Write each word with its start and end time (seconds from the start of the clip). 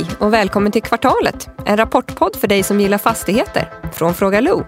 Hej 0.00 0.16
och 0.18 0.32
välkommen 0.32 0.72
till 0.72 0.82
Kvartalet, 0.82 1.48
en 1.66 1.76
rapportpodd 1.76 2.36
för 2.36 2.48
dig 2.48 2.62
som 2.62 2.80
gillar 2.80 2.98
fastigheter 2.98 3.68
från 3.92 4.14
Fråga 4.14 4.40
Lo. 4.40 4.64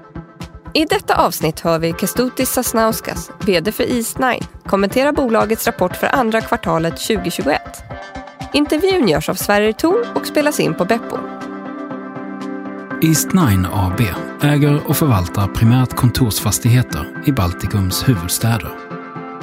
I 0.74 0.84
detta 0.84 1.14
avsnitt 1.14 1.60
hör 1.60 1.78
vi 1.78 1.94
Kestutis 2.00 2.50
Sasnauskas, 2.50 3.30
VD 3.46 3.72
för 3.72 3.84
Eastnine, 3.84 4.46
kommentera 4.66 5.12
bolagets 5.12 5.66
rapport 5.66 5.96
för 5.96 6.06
andra 6.06 6.40
kvartalet 6.40 6.96
2021. 6.96 7.60
Intervjun 8.52 9.08
görs 9.08 9.28
av 9.28 9.34
Sverrir 9.34 9.72
Thor 9.72 10.06
och 10.14 10.26
spelas 10.26 10.60
in 10.60 10.74
på 10.74 10.84
Beppo. 10.84 11.18
Eastnine 13.02 13.68
AB 13.72 14.00
äger 14.42 14.80
och 14.86 14.96
förvaltar 14.96 15.46
primärt 15.46 15.96
kontorsfastigheter 15.96 17.22
i 17.26 17.32
Baltikums 17.32 18.08
huvudstäder. 18.08 18.91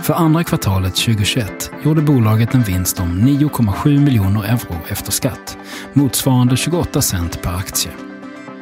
För 0.01 0.13
andra 0.13 0.43
kvartalet 0.43 0.95
2021 0.95 1.71
gjorde 1.83 2.01
bolaget 2.01 2.53
en 2.53 2.63
vinst 2.63 2.99
om 2.99 3.21
9,7 3.21 3.99
miljoner 3.99 4.43
euro 4.43 4.75
efter 4.87 5.11
skatt, 5.11 5.57
motsvarande 5.93 6.57
28 6.57 7.01
cent 7.01 7.41
per 7.41 7.51
aktie. 7.55 7.91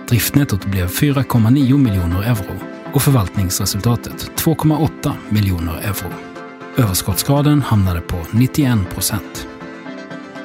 Driftnettot 0.10 0.66
blev 0.66 0.88
4,9 0.88 1.78
miljoner 1.78 2.24
euro 2.24 2.60
och 2.94 3.02
förvaltningsresultatet 3.02 4.32
2,8 4.36 5.14
miljoner 5.30 5.78
euro. 5.84 6.14
Överskottsgraden 6.78 7.62
hamnade 7.62 8.02
på 8.02 8.18
91 8.32 8.90
procent. 8.94 9.48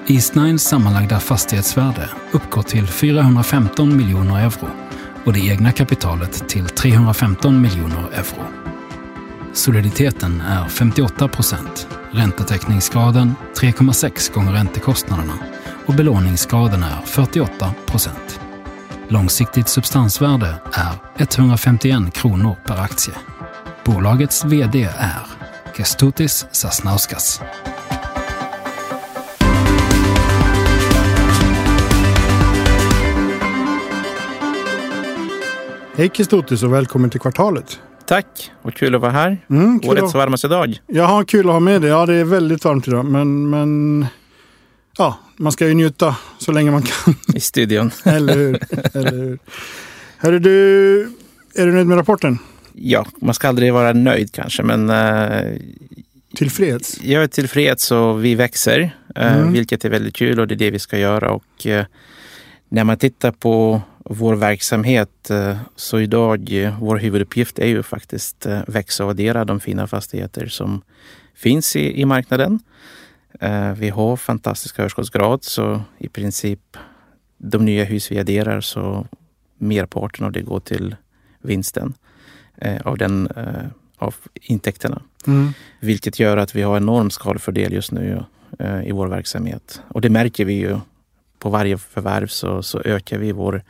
Eastnines 0.07 0.63
sammanlagda 0.63 1.21
fastighetsvärde 1.21 2.09
uppgår 2.33 2.63
till 2.63 2.87
415 2.87 3.97
miljoner 3.97 4.41
euro 4.41 4.69
och 5.25 5.33
det 5.33 5.47
egna 5.47 5.73
kapitalet 5.73 6.49
till 6.49 6.67
315 6.67 7.63
miljoner 7.63 8.09
euro. 8.13 8.62
Soliditeten 9.55 10.41
är 10.41 10.69
58 10.69 11.29
procent, 11.29 11.89
räntetäckningsgraden 12.13 13.35
3,6 13.57 14.35
gånger 14.35 14.53
räntekostnaderna 14.53 15.39
och 15.87 15.95
belåningsgraden 15.95 16.83
är 16.83 17.01
48 17.07 17.75
procent. 17.87 18.41
Långsiktigt 19.09 19.69
substansvärde 19.69 20.55
är 20.73 21.23
151 21.23 22.15
kronor 22.15 22.57
per 22.65 22.77
aktie. 22.77 23.15
Bolagets 23.85 24.45
VD 24.45 24.83
är 24.83 25.27
Kestutis 25.77 26.47
Sasnauskas. 26.53 27.41
Hej 35.97 36.11
Kestutis 36.15 36.63
och 36.63 36.73
välkommen 36.73 37.11
till 37.11 37.21
Kvartalet. 37.21 37.81
Tack, 38.13 38.51
vad 38.63 38.75
kul 38.75 38.95
att 38.95 39.01
vara 39.01 39.13
här. 39.13 39.39
Mm, 39.51 39.81
Årets 39.85 40.15
varmaste 40.15 40.49
dag. 40.49 40.79
Jaha, 40.87 41.25
kul 41.25 41.47
att 41.47 41.53
ha 41.53 41.61
med 41.61 41.81
dig. 41.83 41.91
Ja, 41.91 42.07
det 42.07 42.15
är 42.15 42.25
väldigt 42.25 42.65
varmt 42.65 42.89
idag. 42.89 43.05
Men, 43.05 43.51
men 43.51 44.07
ja, 44.99 45.19
man 45.37 45.53
ska 45.53 45.69
ju 45.69 45.75
njuta 45.75 46.17
så 46.39 46.53
länge 46.53 46.71
man 46.71 46.83
kan. 46.83 47.15
i 47.35 47.41
studion. 47.41 47.91
Eller 48.05 48.35
hur? 48.35 48.59
Eller 48.95 49.11
hur? 49.13 49.39
Hörru 50.17 50.39
du, 50.39 51.01
är 51.55 51.67
du 51.67 51.73
nöjd 51.73 51.87
med 51.87 51.99
rapporten? 51.99 52.39
Ja, 52.73 53.07
man 53.21 53.35
ska 53.35 53.49
aldrig 53.49 53.73
vara 53.73 53.93
nöjd 53.93 54.33
kanske, 54.33 54.63
men 54.63 54.91
eh, 54.91 55.59
Tillfreds? 56.35 57.01
jag 57.03 57.23
är 57.23 57.27
tillfreds 57.29 57.91
och 57.91 58.25
vi 58.25 58.35
växer, 58.35 58.97
eh, 59.17 59.37
Mm. 59.37 59.53
vilket 59.53 59.85
är 59.85 59.91
väldigt 59.91 60.15
kul 60.17 60.41
och 60.41 60.49
det 60.49 60.55
är 60.55 60.57
det 60.57 60.71
vi 60.71 60.79
ska 60.79 60.99
göra. 60.99 61.31
Och 61.31 61.67
eh, 61.67 61.85
när 62.69 62.85
man 62.85 62.97
tittar 62.97 63.31
på 63.31 63.83
vår 64.05 64.35
verksamhet 64.35 65.31
eh, 65.31 65.59
så 65.77 66.01
idag, 66.01 66.65
eh, 66.65 66.81
vår 66.81 66.97
huvuduppgift 66.97 67.59
är 67.59 67.67
ju 67.67 67.83
faktiskt 67.83 68.47
eh, 68.47 68.61
växa 68.67 69.05
och 69.05 69.11
addera 69.11 69.45
de 69.45 69.61
fina 69.61 69.87
fastigheter 69.87 70.47
som 70.47 70.83
finns 71.35 71.77
i, 71.77 72.01
i 72.01 72.05
marknaden. 72.05 72.61
Vi 73.77 73.89
har 73.89 74.17
fantastisk 74.17 74.79
överskottsgrad 74.79 75.45
så 75.45 75.83
i 75.99 76.09
princip 76.09 76.77
de 77.39 77.65
nya 77.65 77.85
hus 77.85 78.13
vi 78.13 78.19
adderar 78.19 78.61
så 78.61 79.07
merparten 79.59 80.27
av 80.27 80.33
det 80.33 80.41
går 80.41 80.61
till 80.61 80.97
vinsten 81.41 81.95
av, 82.85 82.99
den, 82.99 83.29
av 83.97 84.15
intäkterna. 84.35 85.03
Mm. 85.27 85.53
Vilket 85.81 86.19
gör 86.19 86.37
att 86.37 86.55
vi 86.55 86.63
har 86.63 86.77
enorm 86.77 87.11
skalfördel 87.11 87.73
just 87.73 87.93
nu 87.93 88.25
i 88.85 88.93
vår 88.93 89.07
verksamhet. 89.07 89.83
Och 89.89 90.01
det 90.01 90.11
märker 90.11 90.45
vi 90.45 90.55
ju. 90.55 90.79
På 91.39 91.51
varje 91.51 91.79
förvärv 91.79 92.27
så, 92.27 92.63
så 92.63 92.81
ökar 92.85 93.19
vi 93.19 93.33
vår 93.33 93.63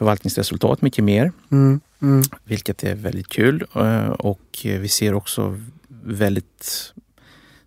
förvaltningsresultat 0.00 0.82
mycket 0.82 1.04
mer. 1.04 1.32
Mm. 1.50 1.80
Mm. 2.02 2.22
Vilket 2.44 2.84
är 2.84 2.94
väldigt 2.94 3.28
kul. 3.28 3.66
Eh, 3.74 4.06
och 4.08 4.58
vi 4.62 4.88
ser 4.88 5.14
också 5.14 5.60
väldigt 6.04 6.92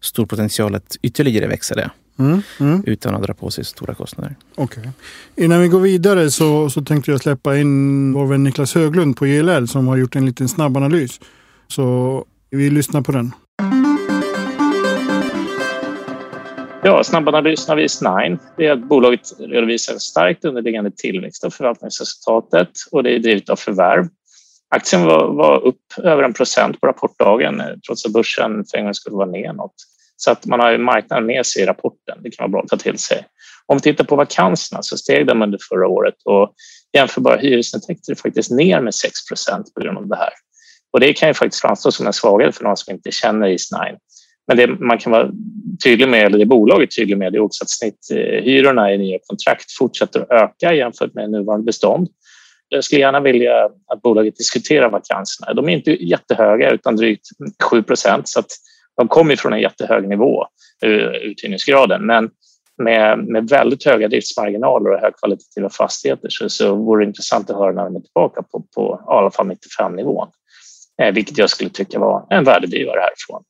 stor 0.02 0.26
potential 0.26 0.76
att 0.76 0.96
ytterligare 1.02 1.48
växa 1.48 1.76
det 1.76 1.90
Mm. 2.20 2.42
Mm. 2.60 2.84
utan 2.86 3.16
att 3.16 3.24
dra 3.24 3.34
på 3.34 3.52
sig 3.52 3.66
stora 3.66 3.94
kostnader. 3.94 4.36
Okej. 4.56 4.90
Innan 5.36 5.62
vi 5.62 5.68
går 5.68 5.80
vidare 5.80 6.32
så, 6.32 6.70
så 6.70 6.82
tänkte 6.82 7.12
jag 7.12 7.22
släppa 7.22 7.58
in 7.58 8.14
vår 8.14 8.26
vän 8.26 8.44
Niklas 8.44 8.76
Höglund 8.76 9.18
på 9.18 9.28
JLL 9.28 9.68
som 9.68 9.88
har 9.88 9.98
gjort 9.98 10.16
en 10.16 10.26
liten 10.26 10.50
snabbanalys. 10.50 11.20
Så 11.68 12.26
vi 12.50 12.70
lyssnar 12.70 13.02
på 13.02 13.12
den. 13.12 13.32
Ja, 16.86 17.04
snabbanalysen 17.04 17.74
av 17.74 17.80
Eastnine 17.80 18.38
det 18.58 18.68
är 18.68 18.72
att 18.72 18.84
bolaget 18.84 19.22
redovisar 19.40 19.94
en 19.94 20.00
starkt 20.00 20.46
underliggande 20.46 20.92
tillväxt 20.92 21.44
av 21.44 21.50
förvaltningsresultatet 21.50 22.70
och 22.92 23.04
det 23.04 23.16
är 23.16 23.20
drivet 23.20 23.50
av 23.50 23.56
förvärv. 23.56 24.08
Aktien 24.70 25.06
var, 25.06 25.34
var 25.34 25.66
upp 25.66 25.82
över 25.98 26.24
en 26.24 26.34
procent 26.34 26.82
på 26.82 26.88
rapportdagen 26.88 27.60
eh, 27.60 27.68
trots 27.88 28.06
att 28.06 28.12
börsen 28.12 28.66
för 28.66 28.78
en 28.78 28.84
gång 28.84 28.94
skulle 28.94 29.16
vara 29.16 29.30
ner 29.30 29.54
något. 29.54 29.74
Så 30.18 30.32
att 30.32 30.46
man 30.46 30.60
har 30.60 30.72
ju 30.72 30.78
marknaden 30.78 31.26
med 31.26 31.46
sig 31.46 31.64
i 31.64 31.66
rapporten. 31.66 32.18
Det 32.24 32.32
kan 32.32 32.44
vara 32.44 32.52
bra 32.52 32.62
att 32.62 32.68
ta 32.68 32.78
till 32.78 32.98
sig. 32.98 33.26
Om 33.66 33.78
vi 33.78 33.82
tittar 33.82 34.04
på 34.04 34.16
vakanserna 34.16 34.84
så 34.84 34.98
steg 34.98 35.28
de 35.28 35.42
under 35.42 35.60
förra 35.70 35.88
året 35.88 36.16
och 36.26 36.54
jämförbara 36.94 37.38
hyresintäkter 37.38 38.12
är 38.12 38.16
faktiskt 38.16 38.52
ner 38.52 38.82
med 38.82 38.96
6 38.96 39.28
procent 39.28 39.74
på 39.74 39.82
grund 39.82 39.98
av 39.98 40.08
det 40.08 40.16
här. 40.16 40.34
Och 40.94 41.00
det 41.00 41.14
kan 41.14 41.30
ju 41.30 41.34
faktiskt 41.34 41.62
framstå 41.62 41.92
som 41.92 42.08
en 42.08 42.14
svaghet 42.14 42.58
för 42.58 42.64
någon 42.64 42.78
som 42.78 42.94
inte 42.94 43.12
känner 43.12 43.48
Eastnine. 43.48 43.98
Men 44.48 44.58
det 44.58 44.68
man 44.68 44.98
kan 44.98 45.12
vara 45.12 45.32
tydlig 45.84 46.08
med, 46.10 46.26
eller 46.26 46.38
det 46.38 46.46
bolaget 46.46 46.90
är 46.90 47.02
tydlig 47.02 47.18
med, 47.18 47.34
det 47.34 47.38
är 47.38 47.42
också 47.42 47.64
att 47.64 47.70
snitthyrorna 47.70 48.94
i 48.94 48.98
nya 48.98 49.20
kontrakt 49.28 49.72
fortsätter 49.72 50.22
att 50.22 50.32
öka 50.32 50.74
jämfört 50.74 51.14
med 51.14 51.32
nuvarande 51.32 51.66
bestånd. 51.66 52.08
Jag 52.70 52.84
skulle 52.84 53.02
gärna 53.02 53.20
vilja 53.20 53.66
att 53.66 54.02
bolaget 54.02 54.36
diskuterar 54.36 54.90
vakanserna. 54.90 55.54
De 55.54 55.70
är 55.70 55.74
inte 55.74 56.04
jättehöga 56.06 56.72
utan 56.72 56.96
drygt 56.96 57.28
7 57.64 57.84
procent 57.84 58.30
så 58.30 58.40
att 58.40 58.52
de 58.98 59.08
kommer 59.08 59.36
från 59.36 59.54
en 59.54 59.62
jättehög 59.62 60.08
nivå, 60.08 60.46
eh, 60.86 61.08
uthyrningsgraden. 61.08 62.06
Men 62.06 62.30
med, 62.78 63.20
med 63.20 63.50
väldigt 63.50 63.86
höga 63.86 64.08
driftsmarginaler 64.08 64.90
och 64.90 65.00
högkvalitativa 65.00 65.70
fastigheter 65.70 66.28
så, 66.30 66.50
så 66.50 66.76
vore 66.76 67.06
det 67.06 67.08
intressant 67.08 67.50
att 67.50 67.58
höra 67.58 67.72
när 67.72 67.84
de 67.84 67.96
är 67.96 68.00
tillbaka 68.00 68.44
på, 68.44 68.66
på 68.76 69.00
i 69.02 69.12
alla 69.12 69.32
fall 69.32 69.48
95-nivån. 69.48 70.28
Eh, 71.02 71.14
vilket 71.14 71.38
jag 71.38 71.50
skulle 71.50 71.70
tycka 71.70 72.00
var 72.00 72.28
en 72.30 72.44
värdedrivare 72.44 73.00
härifrån. 73.00 73.44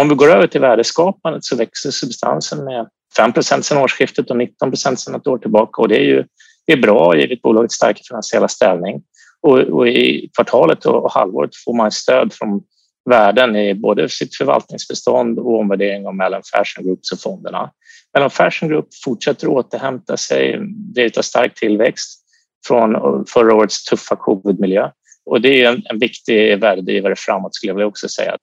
Om 0.00 0.08
vi 0.08 0.14
går 0.14 0.30
över 0.30 0.46
till 0.46 0.60
värdeskapandet 0.60 1.44
så 1.44 1.56
växer 1.56 1.90
substansen 1.90 2.64
med 2.64 2.88
5 3.16 3.32
sedan 3.42 3.78
årsskiftet 3.78 4.30
och 4.30 4.36
19 4.36 4.76
sedan 4.76 5.14
ett 5.14 5.26
år 5.26 5.38
tillbaka 5.38 5.82
och 5.82 5.88
det 5.88 5.96
är 5.96 6.04
ju 6.04 6.24
det 6.66 6.72
är 6.72 6.76
bra 6.76 7.16
givet 7.16 7.42
bolagets 7.42 7.74
starka 7.74 8.00
finansiella 8.08 8.48
ställning. 8.48 9.02
Och, 9.40 9.58
och 9.58 9.88
i 9.88 10.30
kvartalet 10.36 10.86
och, 10.86 11.04
och 11.04 11.12
halvåret 11.12 11.50
får 11.64 11.74
man 11.74 11.90
stöd 11.90 12.32
från 12.32 12.62
värden 13.10 13.56
i 13.56 13.74
både 13.74 14.08
sitt 14.08 14.36
förvaltningsbestånd 14.36 15.38
och 15.38 15.58
omvärdering 15.58 16.06
av 16.06 16.14
mellan 16.14 16.42
Fashion 16.54 16.84
Groups 16.84 17.12
och 17.12 17.20
fonderna. 17.20 17.70
Mellan 18.14 18.30
Fashion 18.30 18.68
Group 18.68 18.86
fortsätter 19.04 19.48
återhämta 19.48 20.16
sig, 20.16 20.58
drivet 20.94 21.18
av 21.18 21.22
stark 21.22 21.54
tillväxt 21.54 22.20
från 22.66 23.24
förra 23.26 23.54
årets 23.54 23.84
tuffa 23.84 24.16
covidmiljö. 24.16 24.90
Och 25.26 25.40
det 25.40 25.62
är 25.62 25.72
en, 25.72 25.82
en 25.84 25.98
viktig 25.98 26.60
värdedrivare 26.60 27.16
framåt 27.16 27.54
skulle 27.54 27.70
jag 27.70 27.74
vilja 27.74 27.86
också 27.86 28.08
säga. 28.08 28.36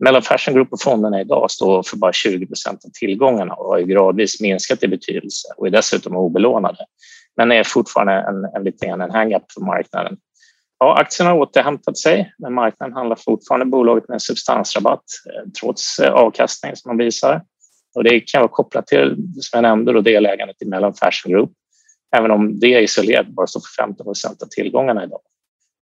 Mellan 0.00 0.22
Fashion 0.22 0.54
Group 0.54 0.72
och 0.72 0.80
fonderna 0.80 1.20
idag 1.20 1.50
står 1.50 1.82
för 1.82 1.96
bara 1.96 2.12
20 2.12 2.46
procent 2.46 2.84
av 2.84 2.90
tillgångarna 3.00 3.54
och 3.54 3.66
har 3.66 3.78
ju 3.78 3.86
gradvis 3.86 4.40
minskat 4.40 4.82
i 4.82 4.88
betydelse 4.88 5.48
och 5.56 5.66
är 5.66 5.70
dessutom 5.70 6.16
obelånade. 6.16 6.86
Men 7.36 7.52
är 7.52 7.64
fortfarande 7.64 8.12
en, 8.12 8.44
en 8.56 8.64
lite 8.64 8.86
grann 8.86 9.00
en 9.00 9.10
hang-up 9.10 9.52
för 9.54 9.60
marknaden. 9.60 10.16
Ja, 10.78 10.98
aktien 11.00 11.26
har 11.26 11.36
återhämtat 11.36 11.98
sig, 11.98 12.32
men 12.38 12.54
marknaden 12.54 12.96
handlar 12.96 13.16
fortfarande 13.16 13.66
bolaget 13.66 14.08
med 14.08 14.14
en 14.14 14.20
substansrabatt 14.20 15.04
eh, 15.26 15.50
trots 15.60 15.98
eh, 15.98 16.12
avkastning 16.12 16.76
som 16.76 16.88
man 16.88 16.98
visar. 16.98 17.42
Och 17.94 18.04
det 18.04 18.20
kan 18.20 18.40
vara 18.40 18.52
kopplat 18.52 18.86
till, 18.86 19.16
som 19.40 19.56
jag 19.56 19.62
nämnde, 19.62 19.92
då 19.92 20.00
delägandet 20.00 20.62
i 20.62 20.66
Mellan 20.66 20.94
Fashion 20.94 21.32
Group, 21.32 21.50
även 22.16 22.30
om 22.30 22.60
det 22.60 22.82
isolerat 22.82 23.26
bara 23.26 23.46
står 23.46 23.60
för 23.60 23.82
15 23.82 24.06
procent 24.06 24.42
av 24.42 24.46
tillgångarna 24.46 25.04
idag 25.04 25.20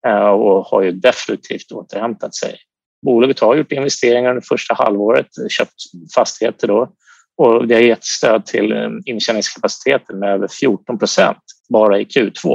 eh, 0.06 0.28
och 0.28 0.64
har 0.66 0.82
ju 0.82 0.92
definitivt 0.92 1.72
återhämtat 1.72 2.34
sig. 2.34 2.58
Bolaget 3.02 3.40
har 3.40 3.56
gjort 3.56 3.72
investeringar 3.72 4.30
under 4.30 4.42
första 4.48 4.74
halvåret, 4.74 5.26
köpt 5.50 5.82
fastigheter 6.14 6.68
då 6.68 6.92
och 7.38 7.68
det 7.68 7.74
har 7.74 7.82
gett 7.82 8.04
stöd 8.04 8.46
till 8.46 8.72
eh, 8.72 8.88
intjäningskapaciteten 9.04 10.18
med 10.18 10.28
över 10.28 10.48
14 10.48 10.98
procent 10.98 11.38
bara 11.68 11.98
i 11.98 12.04
Q2. 12.04 12.48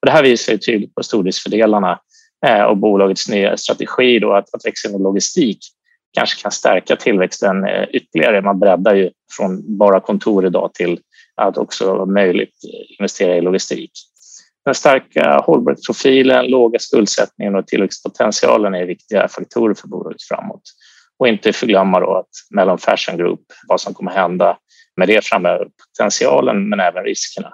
Och 0.00 0.06
det 0.06 0.10
här 0.10 0.22
visar 0.22 0.52
ju 0.52 0.58
tydligt 0.58 0.94
på 0.94 1.02
stordriftsfördelarna 1.02 2.00
eh, 2.46 2.62
och 2.62 2.76
bolagets 2.76 3.28
nya 3.28 3.56
strategi 3.56 4.18
då 4.18 4.32
att, 4.32 4.54
att 4.54 4.66
växa 4.66 4.88
med 4.88 5.00
logistik 5.00 5.58
kanske 6.12 6.42
kan 6.42 6.50
stärka 6.50 6.96
tillväxten 6.96 7.64
eh, 7.64 7.84
ytterligare. 7.92 8.42
Man 8.42 8.58
breddar 8.58 8.94
ju 8.94 9.10
från 9.36 9.78
bara 9.78 10.00
kontor 10.00 10.46
idag 10.46 10.74
till 10.74 10.98
att 11.34 11.58
också 11.58 11.92
vara 11.94 12.06
möjligt 12.06 12.54
investera 12.98 13.36
i 13.36 13.40
logistik. 13.40 13.92
Den 14.64 14.74
starka 14.74 15.40
hållbarhetsprofilen, 15.46 16.46
låga 16.46 16.78
skuldsättningen 16.78 17.54
och 17.54 17.66
tillväxtpotentialen 17.66 18.74
är 18.74 18.86
viktiga 18.86 19.28
faktorer 19.28 19.74
för 19.74 19.88
bolaget 19.88 20.22
framåt. 20.22 20.62
Och 21.18 21.28
inte 21.28 21.52
förglömma 21.52 22.00
då 22.00 22.14
att 22.16 22.28
Mellon 22.50 22.78
Fashion 22.78 23.16
Group, 23.16 23.40
vad 23.68 23.80
som 23.80 23.94
kommer 23.94 24.10
hända 24.10 24.58
med 24.96 25.08
det 25.08 25.24
framöver, 25.24 25.68
potentialen 25.98 26.68
men 26.68 26.80
även 26.80 27.04
riskerna. 27.04 27.52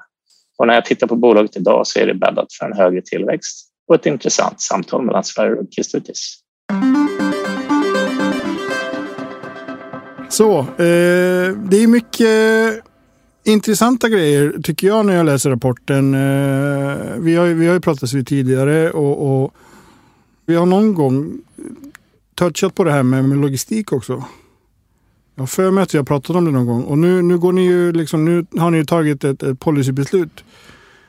Och 0.58 0.66
när 0.66 0.74
jag 0.74 0.84
tittar 0.84 1.06
på 1.06 1.16
bolaget 1.16 1.56
idag 1.56 1.86
så 1.86 2.00
är 2.00 2.06
det 2.06 2.14
bäddat 2.14 2.52
för 2.52 2.66
en 2.66 2.72
högre 2.72 3.02
tillväxt 3.02 3.68
och 3.88 3.94
ett 3.94 4.06
intressant 4.06 4.60
samtal 4.60 5.02
mellan 5.02 5.24
Sverige 5.24 5.54
och 5.54 5.66
Kistutis. 5.70 6.38
Så, 10.28 10.58
eh, 10.58 11.52
det 11.70 11.82
är 11.82 11.86
mycket 11.86 12.85
intressanta 13.46 14.08
grejer 14.08 14.56
tycker 14.62 14.86
jag 14.86 15.06
när 15.06 15.14
jag 15.14 15.26
läser 15.26 15.50
rapporten. 15.50 16.14
Eh, 16.14 17.18
vi, 17.18 17.36
har, 17.36 17.46
vi 17.46 17.66
har 17.66 17.74
ju 17.74 17.80
pratat 17.80 18.12
vid 18.12 18.26
tidigare 18.26 18.90
och, 18.90 19.42
och, 19.42 19.54
vi 20.46 20.54
har 20.54 20.66
någon 20.66 20.94
gång 20.94 21.38
touchat 22.34 22.74
på 22.74 22.84
det 22.84 22.92
här 22.92 23.02
med, 23.02 23.24
med 23.24 23.38
logistik 23.38 23.92
också. 23.92 24.24
Jag 25.34 25.42
har 25.42 25.46
för 25.46 25.70
mig 25.70 25.82
att 25.82 25.94
vi 25.94 25.98
har 25.98 26.04
pratat 26.04 26.36
om 26.36 26.44
det 26.44 26.50
någon 26.50 26.66
gång 26.66 26.82
och 26.82 26.98
nu, 26.98 27.22
nu, 27.22 27.38
går 27.38 27.52
ni 27.52 27.66
ju 27.66 27.92
liksom, 27.92 28.24
nu 28.24 28.46
har 28.60 28.70
ni 28.70 28.84
tagit 28.84 29.24
ett, 29.24 29.42
ett 29.42 29.60
policybeslut. 29.60 30.44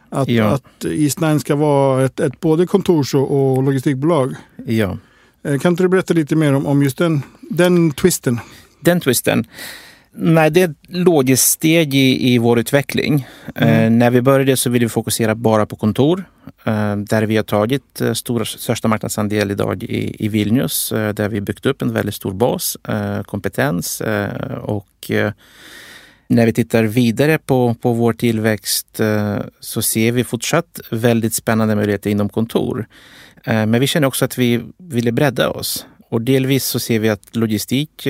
Att, 0.09 0.27
ja. 0.27 0.45
att 0.45 0.85
Eastnine 0.85 1.39
ska 1.39 1.55
vara 1.55 2.05
ett, 2.05 2.19
ett 2.19 2.39
både 2.39 2.67
kontors 2.67 3.15
och, 3.15 3.55
och 3.55 3.63
logistikbolag. 3.63 4.35
Ja. 4.65 4.97
Eh, 5.43 5.59
kan 5.59 5.73
inte 5.73 5.83
du 5.83 5.89
berätta 5.89 6.13
lite 6.13 6.35
mer 6.35 6.53
om, 6.53 6.65
om 6.65 6.83
just 6.83 6.97
den, 6.97 7.21
den 7.41 7.91
twisten? 7.91 8.39
Den 8.79 8.99
twisten? 8.99 9.47
Nej, 10.19 10.49
det 10.49 10.61
är 10.61 10.69
ett 10.69 10.77
logiskt 10.87 11.49
steg 11.49 11.95
i, 11.95 12.33
i 12.33 12.37
vår 12.37 12.59
utveckling. 12.59 13.27
Mm. 13.55 13.83
Eh, 13.83 13.89
när 13.89 14.11
vi 14.11 14.21
började 14.21 14.57
så 14.57 14.69
ville 14.69 14.85
vi 14.85 14.89
fokusera 14.89 15.35
bara 15.35 15.65
på 15.65 15.75
kontor. 15.75 16.23
Eh, 16.63 16.95
där 16.95 17.23
vi 17.23 17.35
har 17.35 17.43
tagit 17.43 18.01
eh, 18.01 18.13
stora, 18.13 18.45
största 18.45 18.87
marknadsandel 18.87 19.51
idag 19.51 19.83
i, 19.83 20.25
i 20.25 20.27
Vilnius. 20.27 20.91
Eh, 20.91 21.13
där 21.13 21.29
vi 21.29 21.41
byggt 21.41 21.65
upp 21.65 21.81
en 21.81 21.93
väldigt 21.93 22.15
stor 22.15 22.33
bas, 22.33 22.77
eh, 22.87 23.23
kompetens 23.23 24.01
eh, 24.01 24.53
och 24.53 25.11
när 26.27 26.45
vi 26.45 26.53
tittar 26.53 26.83
vidare 26.83 27.37
på, 27.37 27.75
på 27.81 27.93
vår 27.93 28.13
tillväxt 28.13 29.01
så 29.59 29.81
ser 29.81 30.11
vi 30.11 30.23
fortsatt 30.23 30.79
väldigt 30.91 31.33
spännande 31.33 31.75
möjligheter 31.75 32.09
inom 32.09 32.29
kontor. 32.29 32.87
Men 33.45 33.79
vi 33.79 33.87
känner 33.87 34.07
också 34.07 34.25
att 34.25 34.37
vi 34.37 34.61
ville 34.77 35.11
bredda 35.11 35.49
oss 35.49 35.85
och 36.09 36.21
delvis 36.21 36.65
så 36.65 36.79
ser 36.79 36.99
vi 36.99 37.09
att 37.09 37.35
logistik 37.35 38.07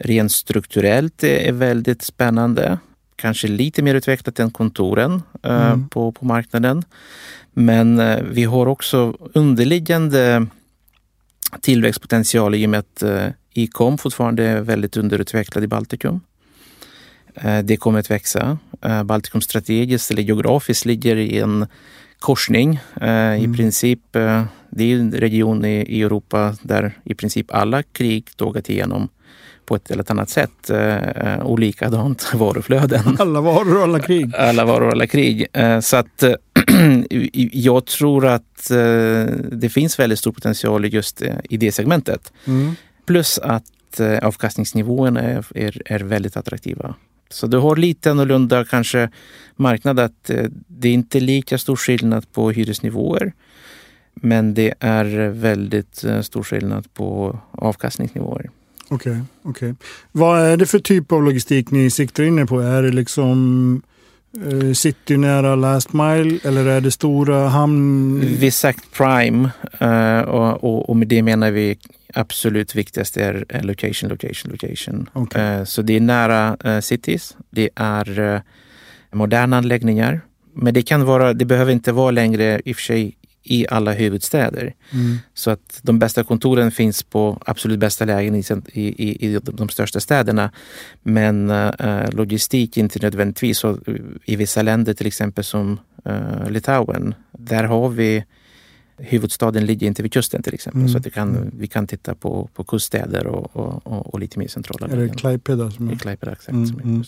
rent 0.00 0.32
strukturellt 0.32 1.24
är 1.24 1.52
väldigt 1.52 2.02
spännande. 2.02 2.78
Kanske 3.16 3.48
lite 3.48 3.82
mer 3.82 3.94
utvecklat 3.94 4.40
än 4.40 4.50
kontoren 4.50 5.22
eh, 5.42 5.66
mm. 5.66 5.88
på, 5.88 6.12
på 6.12 6.24
marknaden. 6.24 6.84
Men 7.52 7.98
eh, 7.98 8.22
vi 8.30 8.44
har 8.44 8.66
också 8.66 9.16
underliggande 9.34 10.46
tillväxtpotential 11.60 12.54
i 12.54 12.66
och 12.66 12.70
med 12.70 12.80
att 12.80 13.02
eh, 13.02 13.26
e-com 13.54 13.98
fortfarande 13.98 14.44
är 14.44 14.60
väldigt 14.60 14.96
underutvecklad 14.96 15.64
i 15.64 15.66
Baltikum. 15.66 16.20
Det 17.64 17.76
kommer 17.76 17.98
att 17.98 18.10
växa. 18.10 18.58
Baltikum 19.04 19.40
strategiskt 19.40 20.10
eller 20.10 20.22
geografiskt 20.22 20.84
ligger 20.84 21.16
i 21.16 21.38
en 21.38 21.66
korsning. 22.18 22.80
Mm. 23.00 23.52
I 23.52 23.56
princip, 23.56 24.00
det 24.70 24.84
är 24.84 24.96
en 24.96 25.12
region 25.12 25.64
i 25.64 26.02
Europa 26.02 26.56
där 26.62 26.98
i 27.04 27.14
princip 27.14 27.54
alla 27.54 27.82
krig 27.82 28.28
tågat 28.36 28.70
igenom 28.70 29.08
på 29.70 29.76
ett 29.76 29.90
eller 29.90 30.10
annat 30.10 30.30
sätt. 30.30 30.70
Eh, 30.70 31.34
och 31.34 31.58
likadant 31.58 32.30
varuflöden. 32.34 33.16
Alla 33.18 33.40
varor 33.40 33.76
och 33.76 33.82
alla 33.82 34.00
krig. 34.00 34.34
Alla 34.34 34.64
varor 34.64 34.86
och 34.86 34.92
alla 34.92 35.06
krig. 35.06 35.46
Eh, 35.52 35.80
så 35.80 35.96
att 35.96 36.22
eh, 36.22 36.34
jag 37.52 37.86
tror 37.86 38.26
att 38.26 38.70
eh, 38.70 39.24
det 39.52 39.72
finns 39.72 39.98
väldigt 39.98 40.18
stor 40.18 40.32
potential 40.32 40.92
just 40.92 41.22
eh, 41.22 41.34
i 41.44 41.56
det 41.56 41.72
segmentet. 41.72 42.32
Mm. 42.44 42.74
Plus 43.06 43.38
att 43.38 44.00
eh, 44.00 44.18
avkastningsnivåerna 44.18 45.20
är, 45.20 45.46
är, 45.54 45.82
är 45.84 46.00
väldigt 46.00 46.36
attraktiva. 46.36 46.94
Så 47.30 47.46
du 47.46 47.58
har 47.58 47.76
lite 47.76 48.10
annorlunda 48.10 48.64
kanske 48.64 49.10
marknad 49.56 49.98
att 49.98 50.30
det 50.66 50.88
är 50.88 50.92
inte 50.92 51.20
lika 51.20 51.58
stor 51.58 51.76
skillnad 51.76 52.32
på 52.32 52.50
hyresnivåer. 52.50 53.32
Men 54.14 54.54
det 54.54 54.74
är 54.80 55.28
väldigt 55.28 56.04
stor 56.22 56.42
skillnad 56.42 56.94
på 56.94 57.38
avkastningsnivåer. 57.50 58.50
Okej, 58.92 59.12
okay, 59.12 59.22
okej. 59.42 59.70
Okay. 59.70 59.86
Vad 60.12 60.40
är 60.40 60.56
det 60.56 60.66
för 60.66 60.78
typ 60.78 61.12
av 61.12 61.22
logistik 61.22 61.70
ni 61.70 61.90
siktar 61.90 62.24
in 62.24 62.38
er 62.38 62.44
på? 62.44 62.60
Är 62.60 62.82
det 62.82 62.92
liksom 62.92 63.82
eh, 64.46 64.72
city 64.72 65.16
nära 65.16 65.54
last 65.54 65.92
mile 65.92 66.38
eller 66.44 66.66
är 66.66 66.80
det 66.80 66.90
stora 66.90 67.48
hamn? 67.48 68.20
Vi 68.20 68.50
sagt 68.50 68.92
prime 68.92 69.50
uh, 69.82 70.20
och, 70.20 70.64
och, 70.64 70.90
och, 70.90 70.96
med 70.96 71.08
det 71.08 71.22
menar 71.22 71.50
vi 71.50 71.78
absolut 72.14 72.74
viktigast 72.74 73.16
är 73.16 73.62
location, 73.62 74.10
location, 74.10 74.52
location. 74.52 75.10
Okay. 75.12 75.58
Uh, 75.58 75.64
så 75.64 75.82
det 75.82 75.96
är 75.96 76.00
nära 76.00 76.56
uh, 76.66 76.80
cities. 76.80 77.36
Det 77.50 77.70
är 77.74 78.42
moderna 79.12 79.58
anläggningar. 79.58 80.20
Men 80.54 80.74
det 80.74 80.82
kan 80.82 81.04
vara, 81.04 81.32
det 81.34 81.44
behöver 81.44 81.72
inte 81.72 81.92
vara 81.92 82.10
längre 82.10 82.60
i 82.64 82.72
och 82.72 82.76
för 82.76 82.82
sig 82.82 83.16
i 83.42 83.66
alla 83.70 83.92
huvudstäder. 83.92 84.74
Mm. 84.92 85.18
Så 85.34 85.50
att 85.50 85.80
de 85.82 85.98
bästa 85.98 86.24
kontoren 86.24 86.70
finns 86.70 87.02
på 87.02 87.42
absolut 87.46 87.78
bästa 87.78 88.04
lägen 88.04 88.34
i, 88.34 88.42
i, 88.72 89.26
i 89.26 89.38
de 89.42 89.68
största 89.68 90.00
städerna. 90.00 90.50
Men 91.02 91.50
uh, 91.50 92.10
logistik 92.10 92.76
inte 92.76 92.98
nödvändigtvis. 93.02 93.58
Så 93.58 93.78
I 94.24 94.36
vissa 94.36 94.62
länder 94.62 94.94
till 94.94 95.06
exempel 95.06 95.44
som 95.44 95.80
uh, 96.08 96.50
Litauen, 96.50 97.14
där 97.32 97.64
har 97.64 97.88
vi 97.88 98.24
huvudstaden 98.96 99.66
ligger 99.66 99.86
inte 99.86 100.02
vid 100.02 100.12
kusten 100.12 100.42
till 100.42 100.54
exempel. 100.54 100.80
Mm. 100.80 100.92
Så 100.92 100.98
att 100.98 101.06
vi, 101.06 101.10
kan, 101.10 101.36
mm. 101.36 101.50
vi 101.58 101.66
kan 101.66 101.86
titta 101.86 102.14
på, 102.14 102.48
på 102.54 102.64
kuststäder 102.64 103.26
och, 103.26 103.56
och, 103.56 103.86
och, 103.86 104.14
och 104.14 104.20
lite 104.20 104.38
mer 104.38 104.48
centrala 104.48 104.86
lägen. 104.86 105.04
Är 105.04 105.08
det 105.08 105.18
Klaipeda? 105.18 105.70
Som 105.70 105.90
är... 105.90 105.96
Klaipeda, 105.96 106.32
exakt. 106.32 106.48
Mm. 106.48 106.66
Som 106.66 106.78
är 106.78 106.82
mm. 106.82 107.04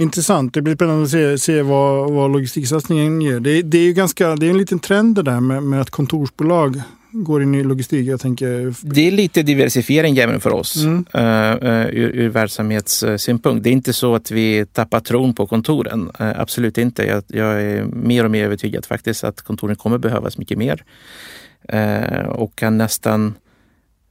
Intressant. 0.00 0.54
Det 0.54 0.62
blir 0.62 0.74
spännande 0.74 1.04
att 1.04 1.10
se, 1.10 1.38
se 1.38 1.62
vad, 1.62 2.12
vad 2.12 2.32
logistiksatsningen 2.32 3.20
ger. 3.20 3.40
Det, 3.40 3.62
det, 3.62 3.78
är 3.78 3.82
ju 3.82 3.92
ganska, 3.92 4.36
det 4.36 4.46
är 4.46 4.50
en 4.50 4.58
liten 4.58 4.78
trend 4.78 5.14
det 5.14 5.22
där 5.22 5.40
med, 5.40 5.62
med 5.62 5.80
att 5.80 5.90
kontorsbolag 5.90 6.82
går 7.10 7.42
in 7.42 7.54
i 7.54 7.64
logistik. 7.64 8.06
Jag 8.06 8.20
tänker... 8.20 8.74
Det 8.94 9.06
är 9.06 9.10
lite 9.10 9.42
diversifiering 9.42 10.18
även 10.18 10.40
för 10.40 10.52
oss 10.52 10.76
mm. 10.76 11.06
uh, 11.14 11.22
uh, 11.68 11.86
ur, 11.86 12.10
ur 12.16 12.28
verksamhetssynpunkt. 12.28 13.64
Det 13.64 13.70
är 13.70 13.72
inte 13.72 13.92
så 13.92 14.14
att 14.14 14.30
vi 14.30 14.66
tappar 14.66 15.00
tron 15.00 15.34
på 15.34 15.46
kontoren. 15.46 16.10
Uh, 16.20 16.40
absolut 16.40 16.78
inte. 16.78 17.04
Jag, 17.06 17.24
jag, 17.26 17.62
är 17.62 17.84
mer 17.84 18.24
och 18.24 18.30
mer 18.30 18.44
övertygad 18.44 18.86
faktiskt 18.86 19.24
att 19.24 19.42
kontoren 19.42 19.76
kommer 19.76 19.98
behövas 19.98 20.38
mycket 20.38 20.58
mer. 20.58 20.84
och 22.28 22.56
kan 22.56 22.78
nästan 22.78 23.34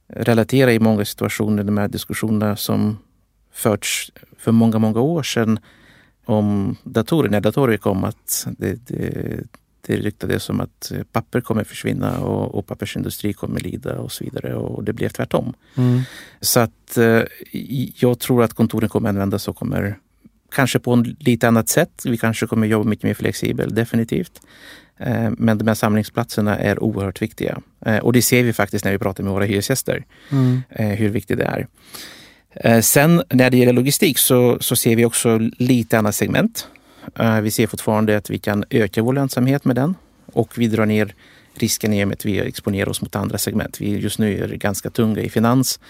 relatera 0.08 0.72
i 0.72 0.78
många 0.78 1.04
situationer 1.04 1.64
de 1.64 1.78
här 1.78 1.88
diskussionerna 1.88 2.56
som 2.56 2.98
förts 3.52 4.12
för 4.38 4.52
många, 4.52 4.78
många 4.78 5.00
år 5.00 5.22
sedan 5.22 5.58
om 6.28 6.76
datorer, 6.84 7.30
när 7.30 7.40
datorer 7.40 7.76
kom, 7.76 8.04
att 8.04 8.46
det, 8.58 8.86
det, 8.86 9.40
det 9.86 9.96
ryktades 9.96 10.42
som 10.42 10.60
att 10.60 10.92
papper 11.12 11.40
kommer 11.40 11.64
försvinna 11.64 12.20
och, 12.20 12.54
och 12.54 12.66
pappersindustri 12.66 13.32
kommer 13.32 13.60
lida 13.60 13.98
och 13.98 14.12
så 14.12 14.24
vidare. 14.24 14.54
Och 14.54 14.84
det 14.84 14.92
blev 14.92 15.08
tvärtom. 15.08 15.54
Mm. 15.76 16.00
Så 16.40 16.60
att 16.60 16.96
eh, 16.96 17.22
jag 18.00 18.18
tror 18.18 18.42
att 18.42 18.52
kontoren 18.52 18.88
kommer 18.88 19.08
användas 19.08 19.48
och 19.48 19.56
kommer 19.56 19.98
kanske 20.52 20.78
på 20.78 20.94
ett 20.94 21.22
lite 21.22 21.48
annat 21.48 21.68
sätt. 21.68 22.02
Vi 22.04 22.16
kanske 22.16 22.46
kommer 22.46 22.66
jobba 22.66 22.90
mycket 22.90 23.04
mer 23.04 23.14
flexibelt, 23.14 23.74
definitivt. 23.74 24.40
Eh, 24.96 25.30
men 25.38 25.58
de 25.58 25.68
här 25.68 25.74
samlingsplatserna 25.74 26.58
är 26.58 26.82
oerhört 26.82 27.22
viktiga. 27.22 27.60
Eh, 27.86 27.98
och 27.98 28.12
det 28.12 28.22
ser 28.22 28.42
vi 28.42 28.52
faktiskt 28.52 28.84
när 28.84 28.92
vi 28.92 28.98
pratar 28.98 29.24
med 29.24 29.32
våra 29.32 29.44
hyresgäster, 29.44 30.04
mm. 30.30 30.62
hur 30.68 31.08
viktigt 31.08 31.38
det 31.38 31.44
är. 31.44 31.66
Eh, 32.60 32.80
sen 32.80 33.22
när 33.30 33.50
det 33.50 33.56
gäller 33.56 33.72
logistik 33.72 34.18
så, 34.18 34.58
så 34.60 34.76
ser 34.76 34.96
vi 34.96 35.04
också 35.04 35.38
lite 35.56 35.98
annat 35.98 36.14
segment. 36.14 36.68
Eh, 37.18 37.40
vi 37.40 37.50
ser 37.50 37.66
fortfarande 37.66 38.16
att 38.16 38.30
vi 38.30 38.38
kan 38.38 38.64
öka 38.70 39.02
vår 39.02 39.12
lönsamhet 39.12 39.64
med 39.64 39.76
den 39.76 39.94
och 40.32 40.58
vi 40.58 40.66
drar 40.66 40.86
ner 40.86 41.14
risken 41.54 41.92
i 41.92 42.04
och 42.04 42.08
med 42.08 42.14
att 42.14 42.24
vi 42.24 42.38
exponerar 42.38 42.88
oss 42.88 43.02
mot 43.02 43.16
andra 43.16 43.38
segment. 43.38 43.80
Vi 43.80 43.98
just 43.98 44.18
nu 44.18 44.38
är 44.38 44.48
ganska 44.48 44.90
tunga 44.90 45.20
i 45.20 45.30
finans. 45.30 45.80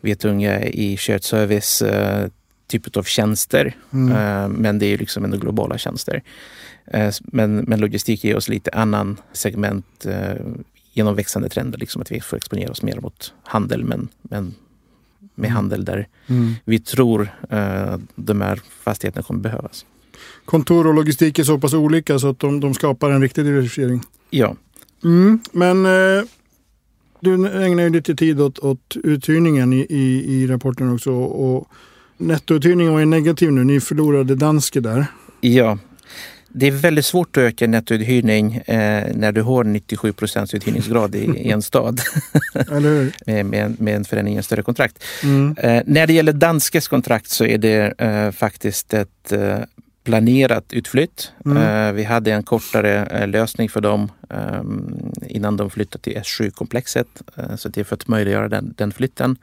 Vi 0.00 0.10
är 0.10 0.14
tunga 0.14 0.64
i 0.64 0.96
shared 0.96 1.24
service, 1.24 1.82
eh, 1.82 2.28
typ 2.66 2.96
av 2.96 3.02
tjänster. 3.02 3.76
Mm. 3.92 4.52
Men 4.52 4.78
det 4.78 4.86
är 4.86 4.98
liksom 4.98 5.24
ändå 5.24 5.36
globala 5.36 5.78
tjänster. 5.78 6.22
Men, 7.22 7.56
men 7.56 7.80
logistik 7.80 8.24
ger 8.24 8.36
oss 8.36 8.48
lite 8.48 8.70
annan 8.70 9.16
segment 9.32 10.06
genom 10.92 11.14
växande 11.14 11.48
trender. 11.48 11.78
Liksom 11.78 12.02
att 12.02 12.12
vi 12.12 12.20
får 12.20 12.36
exponera 12.36 12.70
oss 12.70 12.82
mer 12.82 13.00
mot 13.00 13.34
handel 13.42 13.84
men, 13.84 14.08
men 14.22 14.54
med 15.34 15.48
mm. 15.48 15.56
handel 15.56 15.84
där 15.84 16.08
mm. 16.26 16.54
vi 16.64 16.78
tror 16.78 17.22
uh, 17.52 17.96
de 18.14 18.40
här 18.40 18.60
fastigheterna 18.84 19.22
kommer 19.22 19.40
behövas. 19.40 19.86
Kontor 20.44 20.86
och 20.86 20.94
logistik 20.94 21.38
är 21.38 21.44
så 21.44 21.58
pass 21.58 21.74
olika 21.74 22.18
så 22.18 22.28
att 22.28 22.38
de, 22.38 22.60
de 22.60 22.74
skapar 22.74 23.10
en 23.10 23.22
riktig 23.22 23.44
diversifiering. 23.44 24.02
Ja. 24.30 24.56
Mm, 25.04 25.40
men 25.52 25.86
uh, 25.86 26.24
du 27.20 27.34
ägnar 27.64 27.82
ju 27.82 27.90
lite 27.90 28.14
tid 28.14 28.40
åt, 28.40 28.58
åt 28.58 28.96
uthyrningen 29.04 29.72
i, 29.72 29.86
i, 29.88 30.34
i 30.34 30.46
rapporten 30.46 30.94
också. 30.94 31.12
Och 31.12 31.68
Nettouthyrningen 32.16 32.92
var 32.92 33.00
ju 33.00 33.06
negativ 33.06 33.52
nu. 33.52 33.64
Ni 33.64 33.80
förlorade 33.80 34.34
Danske 34.34 34.80
där. 34.80 35.06
Ja, 35.40 35.78
det 36.54 36.66
är 36.66 36.70
väldigt 36.70 37.06
svårt 37.06 37.36
att 37.36 37.42
öka 37.42 37.66
nettouthyrning 37.66 38.56
eh, 38.56 39.14
när 39.14 39.32
du 39.32 39.42
har 39.42 39.64
97 39.64 40.12
procents 40.12 40.54
uthyrningsgrad 40.54 41.14
i, 41.14 41.18
i 41.18 41.50
en 41.50 41.62
stad. 41.62 42.00
Med, 43.26 43.46
med, 43.46 43.80
med 43.80 43.96
en 43.96 44.04
förändring 44.04 44.34
i 44.34 44.36
en 44.36 44.42
större 44.42 44.62
kontrakt. 44.62 45.04
Mm. 45.22 45.56
Eh, 45.58 45.82
när 45.86 46.06
det 46.06 46.12
gäller 46.12 46.32
Danskes 46.32 46.88
kontrakt 46.88 47.30
så 47.30 47.44
är 47.44 47.58
det 47.58 47.94
eh, 47.98 48.30
faktiskt 48.30 48.94
ett 48.94 49.32
eh, 49.32 49.58
planerat 50.04 50.72
utflytt. 50.72 51.32
Mm. 51.44 51.56
Eh, 51.56 51.92
vi 51.92 52.04
hade 52.04 52.32
en 52.32 52.42
kortare 52.42 53.06
eh, 53.06 53.28
lösning 53.28 53.68
för 53.68 53.80
dem 53.80 54.12
ehm, 54.30 55.12
innan 55.26 55.56
de 55.56 55.70
flyttade 55.70 56.02
till 56.02 56.16
S7-komplexet. 56.16 57.06
Eh, 57.36 57.56
så 57.56 57.68
det 57.68 57.80
är 57.80 57.84
för 57.84 57.94
att 57.94 58.08
möjliggöra 58.08 58.48
den, 58.48 58.74
den 58.76 58.92
flytten. 58.92 59.36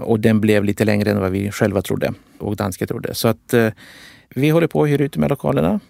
Och 0.00 0.20
den 0.20 0.40
blev 0.40 0.64
lite 0.64 0.84
längre 0.84 1.10
än 1.10 1.20
vad 1.20 1.30
vi 1.30 1.50
själva 1.50 1.82
trodde 1.82 2.12
och 2.38 2.56
danska 2.56 2.86
trodde. 2.86 3.14
Så 3.14 3.28
att 3.28 3.54
vi 4.34 4.50
håller 4.50 4.66
på 4.66 4.82
att 4.82 4.88
hyra 4.88 5.04
ut 5.04 5.12
de 5.12 5.22
här 5.22 5.28
lokalerna. 5.28 5.80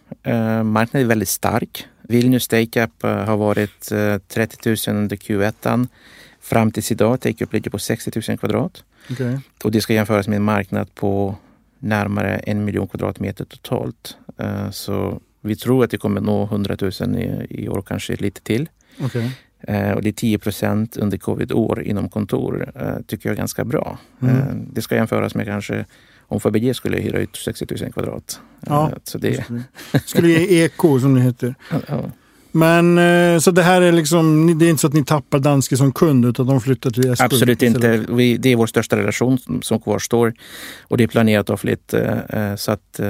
Marknaden 0.65 1.05
är 1.05 1.05
väldigt 1.05 1.29
stark. 1.29 1.87
Vilnius 2.09 2.49
take-up 2.49 3.05
eh, 3.05 3.11
har 3.11 3.37
varit 3.37 3.93
eh, 3.93 4.19
30 4.19 4.91
000 4.91 4.97
under 4.97 5.17
Q1. 5.17 5.89
Fram 6.41 6.73
tills 6.73 6.93
idag, 6.93 7.21
take-up 7.21 7.53
ligger 7.53 7.71
på 7.71 7.79
60 7.79 8.23
000 8.29 8.39
kvadrat. 8.39 8.85
Okej. 9.11 9.39
Och 9.65 9.71
det 9.71 9.81
ska 9.81 9.95
jämföras 9.95 10.29
med 10.29 10.37
en 10.37 10.43
marknad 10.43 10.95
på 10.95 11.37
närmare 11.85 12.37
en 12.37 12.65
miljon 12.65 12.89
kvadratmeter 12.89 13.45
totalt. 13.45 14.17
Eh, 14.39 14.71
Så 14.71 15.21
vi 15.41 15.57
tror 15.57 15.85
att 15.85 15.91
det 15.91 15.99
kommer 15.99 16.21
nå 16.21 16.45
100 16.45 16.77
000 17.01 17.17
i, 17.19 17.47
i 17.51 17.69
år, 17.69 17.83
kanske 17.87 18.17
lite 18.17 18.41
till. 18.43 18.69
Okej. 19.01 19.31
Eh, 19.61 19.91
Och 19.91 20.03
det 20.03 20.09
är 20.09 20.13
10 20.13 20.39
procent 20.39 20.97
under 20.97 21.19
covid-år 21.19 21.83
inom 21.83 22.09
kontor. 22.09 22.73
eh, 22.75 22.97
tycker 23.07 23.29
jag 23.29 23.33
är 23.35 23.39
ganska 23.39 23.65
bra. 23.65 23.99
Mm. 24.23 24.67
Det 24.73 24.83
ska 24.83 24.95
jämföras 24.95 25.35
med 25.35 25.47
kanske 25.47 25.85
om 26.29 26.41
Fabege 26.41 26.75
skulle 26.75 26.97
hyra 26.97 27.19
ut 27.19 27.37
60 27.37 27.67
000 27.83 27.93
kvadrat. 27.93 28.41
Ja, 28.61 28.91
Så 29.05 29.19
det, 29.19 29.45
Skulle 30.05 30.29
ge 30.29 30.65
eko 30.65 31.01
som 31.01 31.15
det 31.15 31.21
heter. 31.21 31.55
ja, 31.89 32.03
Men 32.57 32.99
eh, 32.99 33.39
så 33.39 33.51
det 33.51 33.63
här 33.63 33.83
är 33.83 33.93
liksom, 33.93 34.59
det 34.59 34.67
är 34.67 34.71
inte 34.71 34.81
så 34.81 34.87
att 34.87 34.93
ni 34.93 35.05
tappar 35.05 35.39
Danske 35.39 35.77
som 35.77 35.93
kund 35.93 36.25
utan 36.25 36.47
de 36.47 36.61
flyttar 36.61 36.91
till 36.91 37.05
S7? 37.05 37.25
absolut 37.25 37.63
inte. 37.63 38.05
Vi, 38.09 38.37
det 38.37 38.49
är 38.49 38.57
vår 38.57 38.67
största 38.67 38.97
relation 38.97 39.39
som, 39.39 39.63
som 39.63 39.81
kvarstår. 39.81 40.35
Och 40.83 40.97
det 40.97 41.05
är 41.05 41.09
planerat 41.09 41.51
av 41.51 41.57
flit 41.57 41.95
eh, 41.95 42.19
eh, 42.29 42.57
så 42.57 42.73
att 42.73 43.01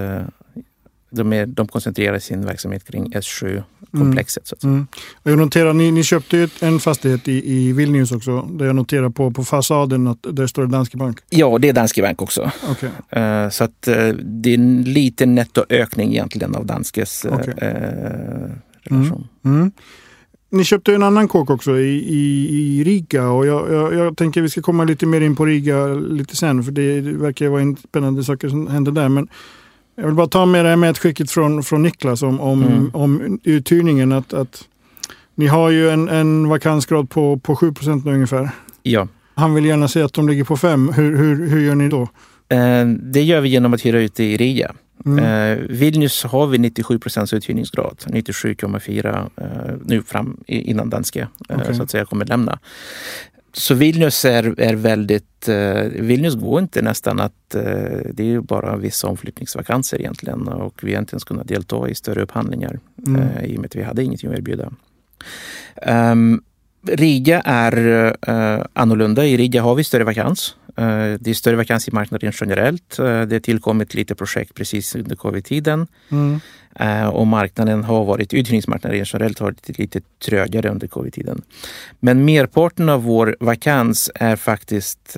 de, 1.10 1.32
är, 1.32 1.46
de 1.46 1.68
koncentrerar 1.68 2.18
sin 2.18 2.46
verksamhet 2.46 2.84
kring 2.84 3.12
S7-komplexet. 3.12 4.46
så 4.46 4.54
att 4.54 4.60
säga. 4.60 4.72
Mm. 4.72 4.86
Och 5.22 5.30
jag 5.30 5.38
noterar, 5.38 5.72
ni, 5.72 5.90
ni 5.90 6.02
köpte 6.02 6.48
en 6.60 6.80
fastighet 6.80 7.28
i, 7.28 7.52
i 7.52 7.72
Vilnius 7.72 8.12
också. 8.12 8.40
Där 8.42 8.66
jag 8.66 8.76
noterar 8.76 9.10
på, 9.10 9.30
på 9.30 9.44
fasaden 9.44 10.06
att 10.06 10.26
där 10.30 10.46
står 10.46 10.62
det 10.62 10.72
Danske 10.72 10.96
Bank. 10.96 11.18
Ja, 11.30 11.58
det 11.58 11.68
är 11.68 11.72
Danske 11.72 12.02
Bank 12.02 12.22
också. 12.22 12.50
Eh, 13.10 13.48
Så 13.48 13.64
att 13.64 13.82
det 14.22 14.50
är 14.50 14.54
en 14.54 14.82
liten 14.82 15.34
nettoökning 15.34 16.12
egentligen 16.12 16.54
av 16.54 16.66
Danskes 16.66 17.24
eh, 17.24 17.34
Okej. 17.34 17.54
Relation. 18.84 19.28
Mm. 19.44 19.70
Ni 20.50 20.64
köpte 20.64 20.94
en 20.94 21.02
annan 21.02 21.28
kåk 21.28 21.50
också 21.50 21.78
i, 21.78 21.90
i, 21.96 22.48
i 22.80 22.84
Riga 22.84 23.28
och 23.30 23.46
jag, 23.46 23.72
jag, 23.72 23.94
jag 23.94 24.16
tänker 24.16 24.42
vi 24.42 24.48
ska 24.50 24.62
komma 24.62 24.84
lite 24.84 25.06
mer 25.06 25.20
in 25.20 25.36
på 25.36 25.44
Riga 25.46 25.86
lite 25.86 26.36
sen 26.36 26.64
för 26.64 26.72
det, 26.72 27.00
verkar 27.00 27.48
vara 27.48 27.62
en 27.62 27.76
spännande 27.76 28.24
saker 28.24 28.48
som 28.48 28.66
händer 28.66 28.92
där. 28.92 29.08
Men 29.08 29.28
jag 29.96 30.04
vill 30.06 30.14
bara 30.14 30.26
ta 30.26 30.46
med 30.46 30.64
det 30.64 30.68
här 30.68 30.76
medskicket 30.76 31.30
från, 31.30 31.62
från 31.62 31.82
Niklas 31.82 32.22
om, 32.22 32.40
om, 32.40 32.62
Mm. 32.62 32.90
om 32.94 33.40
uthyrningen. 33.44 34.12
Att, 34.12 34.32
att 34.32 34.64
ni 35.34 35.46
har 35.46 35.70
ju 35.70 35.90
en, 35.90 36.08
en 36.08 36.48
vakansgrad 36.48 37.10
på, 37.10 37.38
på 37.38 37.56
7 37.56 37.72
procent 37.72 38.06
ungefär. 38.06 38.50
Ja. 38.82 39.08
Han 39.34 39.54
vill 39.54 39.64
gärna 39.64 39.88
säga 39.88 40.04
att 40.04 40.12
de 40.12 40.28
ligger 40.28 40.44
på 40.44 40.56
5. 40.56 40.92
Hur, 40.92 41.16
hur, 41.16 41.48
hur 41.48 41.60
gör 41.60 41.74
ni 41.74 41.88
då? 41.88 42.02
Eh, 42.48 42.86
Det 43.12 43.22
gör 43.22 43.40
vi 43.40 43.48
genom 43.48 43.74
att 43.74 43.86
hyra 43.86 44.00
ut 44.00 44.20
i 44.20 44.36
Riga. 44.36 44.72
Mm. 45.06 45.24
Eh, 45.24 45.64
Vilnius 45.68 46.24
har 46.24 46.46
vi 46.46 46.58
97 46.58 46.98
procents 46.98 47.32
uthyrningsgrad, 47.32 47.96
97,4 48.06 49.30
eh, 49.36 49.74
nu 49.84 50.02
fram 50.02 50.40
innan 50.46 50.90
danska 50.90 51.28
eh, 51.48 51.56
Okej. 51.60 51.74
så 51.74 51.82
att 51.82 51.90
säga 51.90 52.04
kommer 52.04 52.24
lämna. 52.24 52.58
Så 53.52 53.74
Vilnius 53.74 54.24
är, 54.24 54.60
är 54.60 54.74
väldigt, 54.74 55.48
Vilnius 55.88 56.34
går 56.34 56.60
inte 56.60 56.82
nästan 56.82 57.20
att, 57.20 57.50
det 58.10 58.34
är 58.34 58.40
bara 58.40 58.76
vissa 58.76 59.08
omflyttningsvakanser 59.08 60.00
egentligen 60.00 60.48
och 60.48 60.80
vi 60.82 60.94
har 60.94 61.00
inte 61.00 61.14
ens 61.14 61.24
kunnat 61.24 61.48
delta 61.48 61.88
i 61.88 61.94
större 61.94 62.22
upphandlingar 62.22 62.78
Mm. 63.06 63.44
i 63.44 63.56
och 63.56 63.60
med 63.60 63.66
att 63.66 63.76
vi 63.76 63.82
hade 63.82 64.04
ingenting 64.04 64.30
att 64.30 64.38
erbjuda. 64.38 64.72
Um, 65.86 66.42
Riga 66.86 67.40
är 67.40 68.06
uh, 68.28 68.64
annorlunda. 68.72 69.26
I 69.26 69.36
Riga 69.36 69.62
har 69.62 69.74
vi 69.74 69.84
större 69.84 70.04
vakans. 70.04 70.56
Eh, 70.76 71.18
det 71.20 71.30
är 71.30 71.34
större 71.34 71.56
vakans 71.56 71.88
i 71.88 71.90
marknaden 71.92 72.32
generellt. 72.40 72.98
Eh, 72.98 73.22
det 73.22 73.34
har 73.34 73.40
tillkommit 73.40 73.94
lite 73.94 74.14
projekt 74.14 74.54
precis 74.54 74.94
under 74.94 75.16
covid-tiden. 75.16 75.86
Mm. 76.10 76.40
Eh, 76.76 77.06
och 77.06 77.26
marknaden 77.26 77.84
har 77.84 78.04
varit, 78.04 78.34
uthyrningsmarknaden 78.34 79.04
generellt 79.04 79.38
har 79.38 79.46
varit 79.46 79.78
lite 79.78 80.00
trögare 80.24 80.68
under 80.68 80.86
covid-tiden. 80.86 81.42
Men 82.00 82.24
merparten 82.24 82.88
av 82.88 83.02
vår 83.02 83.36
vakans 83.40 84.10
är 84.14 84.36
faktiskt, 84.36 85.16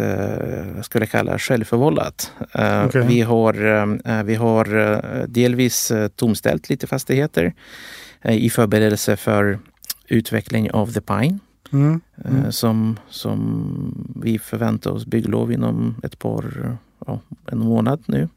vad 0.75 0.84
ska 0.84 0.98
jag 0.98 1.10
kalla, 1.10 1.38
självförvållat. 1.38 2.32
Okej. 2.84 3.06
Vi 3.06 3.20
har, 3.20 4.22
vi 4.22 4.34
har 4.34 5.26
delvis 5.26 5.92
tomställt 6.16 6.68
lite 6.68 6.86
fastigheter 6.86 7.54
i 8.25 8.50
förberedelse 8.50 9.16
för 9.16 9.58
utveckling 10.08 10.70
av 10.70 10.92
The 10.92 11.00
Pine. 11.00 11.38
Mm. 11.73 12.00
eh, 12.25 12.35
Mm. 12.35 12.52
Som, 12.52 12.99
som 13.08 14.12
vi 14.16 14.38
förväntar 14.38 14.90
oss 14.90 15.06
bygglov 15.06 15.52
inom 15.52 15.94
ett 16.02 16.18
par, 16.18 16.76
ja, 17.06 17.20
en 17.46 17.58
månad 17.58 18.02
nu. 18.06 18.28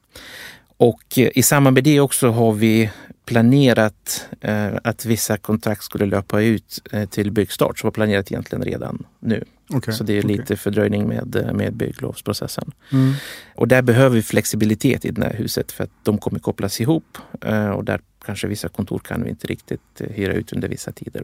Och 0.78 1.18
eh, 1.18 1.30
i 1.36 1.44
samband 1.44 1.74
med 1.74 1.84
det 1.84 2.00
också 2.00 2.30
har 2.30 2.54
vi 2.54 2.90
planerat 3.26 4.28
eh, 4.42 4.74
att 4.84 5.06
vissa 5.06 5.38
kontrakt 5.38 5.84
skulle 5.84 6.06
löpa 6.06 6.42
ut 6.42 6.82
till 7.10 7.32
byggstart, 7.32 7.80
som 7.80 7.88
var 7.88 7.92
planerat 7.92 8.32
egentligen 8.32 8.64
redan 8.64 9.06
nu. 9.20 9.44
Okej, 9.70 9.94
Så 9.94 10.04
det 10.04 10.18
är 10.18 10.24
lite 10.24 10.56
fördröjning 10.56 11.08
med, 11.08 11.52
med 11.54 11.74
bygglovsprocessen. 11.74 12.72
Mm. 12.92 13.14
Och 13.56 13.68
där 13.68 13.82
behöver 13.82 14.16
vi 14.16 14.22
flexibilitet 14.22 15.06
i 15.06 15.12
det 15.12 15.24
här 15.24 15.34
huset 15.34 15.72
för 15.72 15.84
att 15.84 15.92
de 16.04 16.18
kommer 16.18 16.40
kopplas 16.40 16.82
ihop 16.82 17.18
och 17.76 17.86
där 17.86 18.02
kanske 18.26 18.48
vissa 18.48 18.70
kontor 18.70 19.00
kan 19.00 19.24
vi 19.24 19.30
inte 19.30 19.48
riktigt 19.48 20.02
hyra 20.02 20.34
ut 20.34 20.54
under 20.54 20.68
vissa 20.68 20.92
tider. 20.92 21.24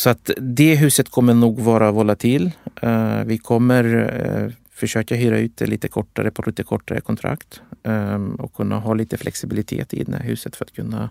Så 0.00 0.10
att 0.10 0.30
det 0.38 0.74
huset 0.74 1.08
kommer 1.10 1.34
nog 1.34 1.60
vara 1.60 1.90
volatil. 1.92 2.50
Eh, 2.82 3.24
Vi 3.24 3.38
kommer 3.38 3.84
eh, 4.24 4.52
försöka 4.70 5.14
hyra 5.14 5.38
ut 5.38 5.56
det 5.56 5.66
lite 5.66 5.88
kortare 5.88 6.30
på 6.30 6.42
lite 6.46 6.62
kortare 6.62 7.00
kontrakt 7.00 7.60
eh, 7.82 8.24
och 8.38 8.54
kunna 8.54 8.78
ha 8.78 8.94
lite 8.94 9.16
flexibilitet 9.16 9.94
i 9.94 10.04
det 10.04 10.16
här 10.16 10.24
huset 10.24 10.56
för 10.56 10.64
att 10.64 10.72
kunna 10.72 11.10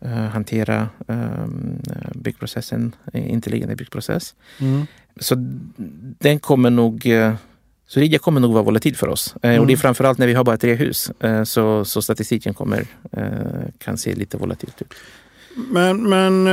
eh, 0.00 0.10
hantera 0.36 0.88
eh, 1.08 1.46
byggprocessen, 2.14 2.92
intilliggande 3.12 3.76
byggprocess. 3.76 4.34
Mm. 4.60 4.86
Så 5.20 5.34
den 6.18 6.38
kommer 6.38 6.70
nog 6.70 7.06
så 7.86 8.00
Riga 8.00 8.18
kommer 8.18 8.40
nog 8.40 8.52
vara 8.52 8.62
volatil 8.62 8.96
för 8.96 9.08
oss. 9.08 9.34
Eh, 9.42 9.60
Och 9.60 9.66
det 9.66 9.72
är 9.72 9.76
Mm. 9.76 9.76
framförallt 9.76 10.18
när 10.18 10.26
vi 10.26 10.34
har 10.34 10.44
bara 10.44 10.56
tre 10.56 10.74
hus. 10.74 11.10
Så, 11.44 11.84
så 11.84 12.02
statistiken 12.02 12.54
kommer, 12.54 12.86
kan 13.78 13.96
se 13.98 14.14
lite 14.14 14.36
volatilt 14.36 14.82
ut. 14.82 14.94
Men, 15.70 16.08
men 16.08 16.46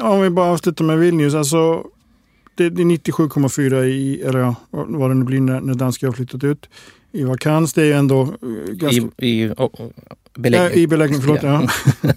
om 0.00 0.20
vi 0.20 0.30
bara 0.30 0.46
avslutar 0.46 0.84
med 0.84 0.98
Vilnius. 0.98 1.34
Alltså, 1.34 1.84
det, 2.54 2.64
är 2.64 2.70
97,4 2.70 3.84
i, 3.84 4.22
eller 4.22 4.38
ja, 4.38 4.54
vad 4.70 5.10
det 5.10 5.14
nu 5.14 5.24
blir 5.24 5.40
när, 5.40 5.60
när 5.60 5.74
danska 5.74 6.06
har 6.06 6.12
flyttat 6.12 6.44
ut. 6.44 6.68
I 7.12 7.24
vakans, 7.24 7.72
det 7.72 7.84
är 7.84 7.94
ändå 7.94 8.22
eh, 8.22 8.72
ganska... 8.72 9.02
I, 9.18 9.42
i 9.42 9.48
oh, 9.48 9.64
oh, 9.64 9.90
belägg. 10.34 10.60
Ja, 10.60 10.70
I 10.70 10.86
beläggning, 10.86 11.20
förlåt. 11.20 11.42
Ja. 11.42 11.68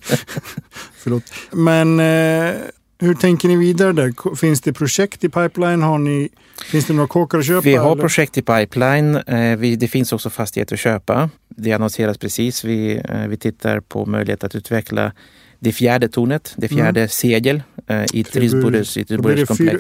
förlåt. 0.93 1.23
Men 1.51 1.99
eh, 1.99 2.55
hur 2.99 3.13
tänker 3.13 3.47
ni 3.47 3.55
vidare 3.55 3.93
där? 3.93 4.35
Finns 4.35 4.61
det 4.61 4.73
projekt 4.73 5.23
i 5.23 5.29
pipeline? 5.29 5.81
Har 5.81 5.97
ni, 5.97 6.29
finns 6.71 6.85
det 6.85 6.93
några 6.93 7.07
kåkar 7.07 7.39
att 7.39 7.45
köpa? 7.45 7.61
Vi 7.61 7.75
har 7.75 7.91
eller? 7.91 8.01
projekt 8.01 8.37
i 8.37 8.41
pipeline. 8.41 9.15
Eh, 9.15 9.57
vi, 9.57 9.75
det 9.75 9.87
finns 9.87 10.13
också 10.13 10.29
fastigheter 10.29 10.75
att 10.75 10.79
köpa. 10.79 11.29
Det 11.49 11.73
annonseras 11.73 12.17
precis. 12.17 12.63
Vi, 12.63 13.01
eh, 13.09 13.27
vi 13.27 13.37
tittar 13.37 13.79
på 13.79 14.05
möjlighet 14.05 14.43
att 14.43 14.55
utveckla 14.55 15.11
det 15.63 15.71
fjärde 15.71 16.07
tornet, 16.07 16.53
det 16.57 16.67
fjärde 16.67 17.07
segel 17.07 17.63
eh, 17.87 18.03
i 18.13 18.23
det 18.23 18.31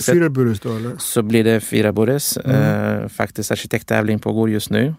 fyra, 0.05 0.29
burus 0.29 0.59
då 0.59 0.75
eller? 0.75 0.97
så 0.97 1.21
blir 1.21 1.43
det 1.43 1.59
fyra 1.59 1.91
Bores. 1.91 2.37
Mm. 2.37 3.01
Eh, 3.01 3.09
faktiskt 3.09 3.51
arkitekttävling 3.51 4.19
pågår 4.19 4.49
just 4.49 4.69
nu. 4.69 4.95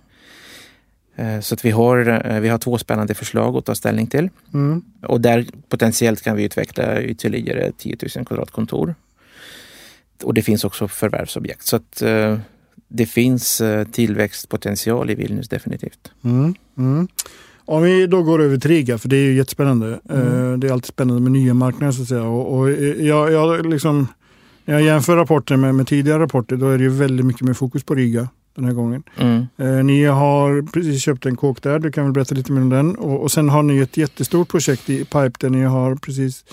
Eh, 1.17 1.41
så 1.41 1.55
att 1.55 1.65
vi 1.65 1.71
har, 1.71 2.27
eh, 2.27 2.41
vi 2.41 2.49
har 2.49 2.59
två 2.59 2.79
spännande 2.79 3.15
förslag 3.15 3.57
att 3.57 3.65
ta 3.65 3.75
ställning 3.75 4.07
till. 4.07 4.31
Mm. 4.55 4.83
Och 5.03 5.21
där 5.21 5.47
potentiellt 5.69 6.23
kan 6.23 6.37
vi 6.37 6.45
utveckla 6.45 7.03
ytterligare 7.03 7.73
10 7.79 7.97
000 8.17 8.27
kvadratkontor. 8.27 8.95
Och 10.23 10.35
det 10.35 10.43
finns 10.43 10.65
också 10.65 10.89
förvärvsobjekt. 10.89 11.67
Så 11.67 11.77
att 11.77 12.03
eh, 12.03 12.39
det 12.89 13.07
finns 13.07 13.61
eh, 13.61 13.87
tillväxtpotential 13.87 15.11
i 15.11 15.15
Vilnius 15.15 15.49
definitivt. 15.49 16.13
Mm. 16.25 16.55
Om 17.67 17.83
vi 17.83 18.07
då 18.07 18.23
går 18.23 18.43
över 18.43 18.57
till 18.59 18.71
Riga, 18.71 18.99
för 18.99 19.09
det 19.09 19.17
är 19.17 19.25
ju 19.25 19.35
jättespännande. 19.35 20.01
Mm. 20.11 20.53
Eh, 20.53 20.59
Det 20.59 20.69
är 20.69 20.73
alltid 20.73 20.89
spännande 20.89 21.23
med 21.23 21.33
nya 21.33 21.55
marknader 21.55 21.93
så 21.93 22.03
att 22.03 22.09
säga. 22.09 22.23
Och, 22.23 22.59
och 22.59 22.71
jag, 22.73 23.33
jag, 23.33 23.67
liksom, 23.67 24.09
när 24.65 24.75
jag 24.75 24.83
jämför 24.83 25.17
rapporter 25.17 25.57
med, 25.57 25.75
med 25.75 25.87
tidigare 25.87 26.23
rapporter, 26.23 26.57
då 26.57 26.69
är 26.71 26.79
det 26.79 26.85
ju 26.85 26.91
väldigt 26.91 27.27
mycket 27.27 27.43
mer 27.43 27.55
fokus 27.55 27.85
på 27.85 27.95
Riga. 27.95 28.29
den 28.55 28.65
här 28.65 28.73
gången. 28.73 29.03
Mm. 29.17 29.47
Eh, 29.57 29.85
ni 29.85 30.05
har 30.05 30.73
precis 30.73 31.03
köpt 31.03 31.27
en 31.27 31.37
kåk 31.37 31.63
där, 31.63 31.79
du 31.79 31.93
kan 31.93 32.05
väl 32.05 32.13
berätta 32.13 32.35
lite 32.35 32.53
mer 32.53 32.63
om 32.63 32.71
den. 32.71 32.95
Och, 32.97 33.23
och 33.23 33.33
sen 33.33 33.49
har 33.49 33.63
ni 33.63 33.79
ett 33.79 33.97
jättestort 33.97 34.49
projekt 34.49 34.91
i 34.91 34.99
Pipe 34.99 35.33
där 35.39 35.51
ni 35.51 35.63
har 35.63 35.95
precis 35.95 36.45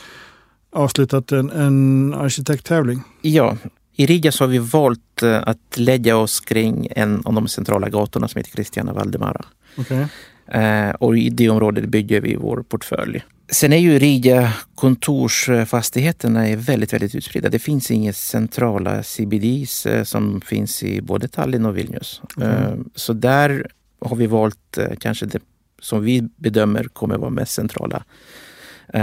avslutat 0.71 1.31
en, 1.31 1.49
en 1.49 2.13
arkitekttävling. 2.13 3.01
Ja, 3.21 3.57
i 3.95 4.05
Riga 4.05 4.31
så 4.31 4.43
har 4.43 4.49
vi 4.49 4.57
valt 4.57 5.23
eh, 5.23 5.43
att 5.47 5.77
lägga 5.77 6.17
oss 6.17 6.39
kring 6.39 6.87
en 6.95 7.21
av 7.25 7.33
de 7.33 7.47
centrala 7.47 7.89
gatorna 7.89 8.27
som 8.27 8.39
heter 8.39 8.51
Christiana 8.51 8.93
Valdemara. 8.93 9.45
Okay. 9.77 10.05
Eh, 10.51 10.89
och 10.89 11.17
i 11.17 11.29
det 11.29 11.49
området 11.49 11.85
bygger 11.85 12.21
vi 12.21 12.35
vår 12.35 12.63
portfölj. 12.63 13.23
Sen 13.51 13.73
är 13.73 13.77
ju 13.77 13.99
Riga 13.99 14.53
kontorsfastigheterna 14.75 16.47
är 16.47 16.55
väldigt, 16.55 16.93
väldigt 16.93 17.15
utspridda. 17.15 17.49
Det 17.49 17.59
finns 17.59 17.91
inga 17.91 18.13
centrala 18.13 19.03
CBDs 19.03 19.85
eh, 19.85 20.03
som 20.03 20.41
finns 20.41 20.83
i 20.83 21.01
både 21.01 21.27
Tallinn 21.27 21.65
och 21.65 21.77
Vilnius. 21.77 22.21
Mm. 22.41 22.89
Så 22.95 23.13
där 23.13 23.71
har 24.01 24.15
vi 24.15 24.27
valt 24.27 24.77
kanske 24.99 25.25
det 25.25 25.39
som 25.81 26.03
vi 26.03 26.21
bedömer 26.35 26.83
kommer 26.83 27.17
vara 27.17 27.29
mest 27.29 27.53
centrala 27.53 28.03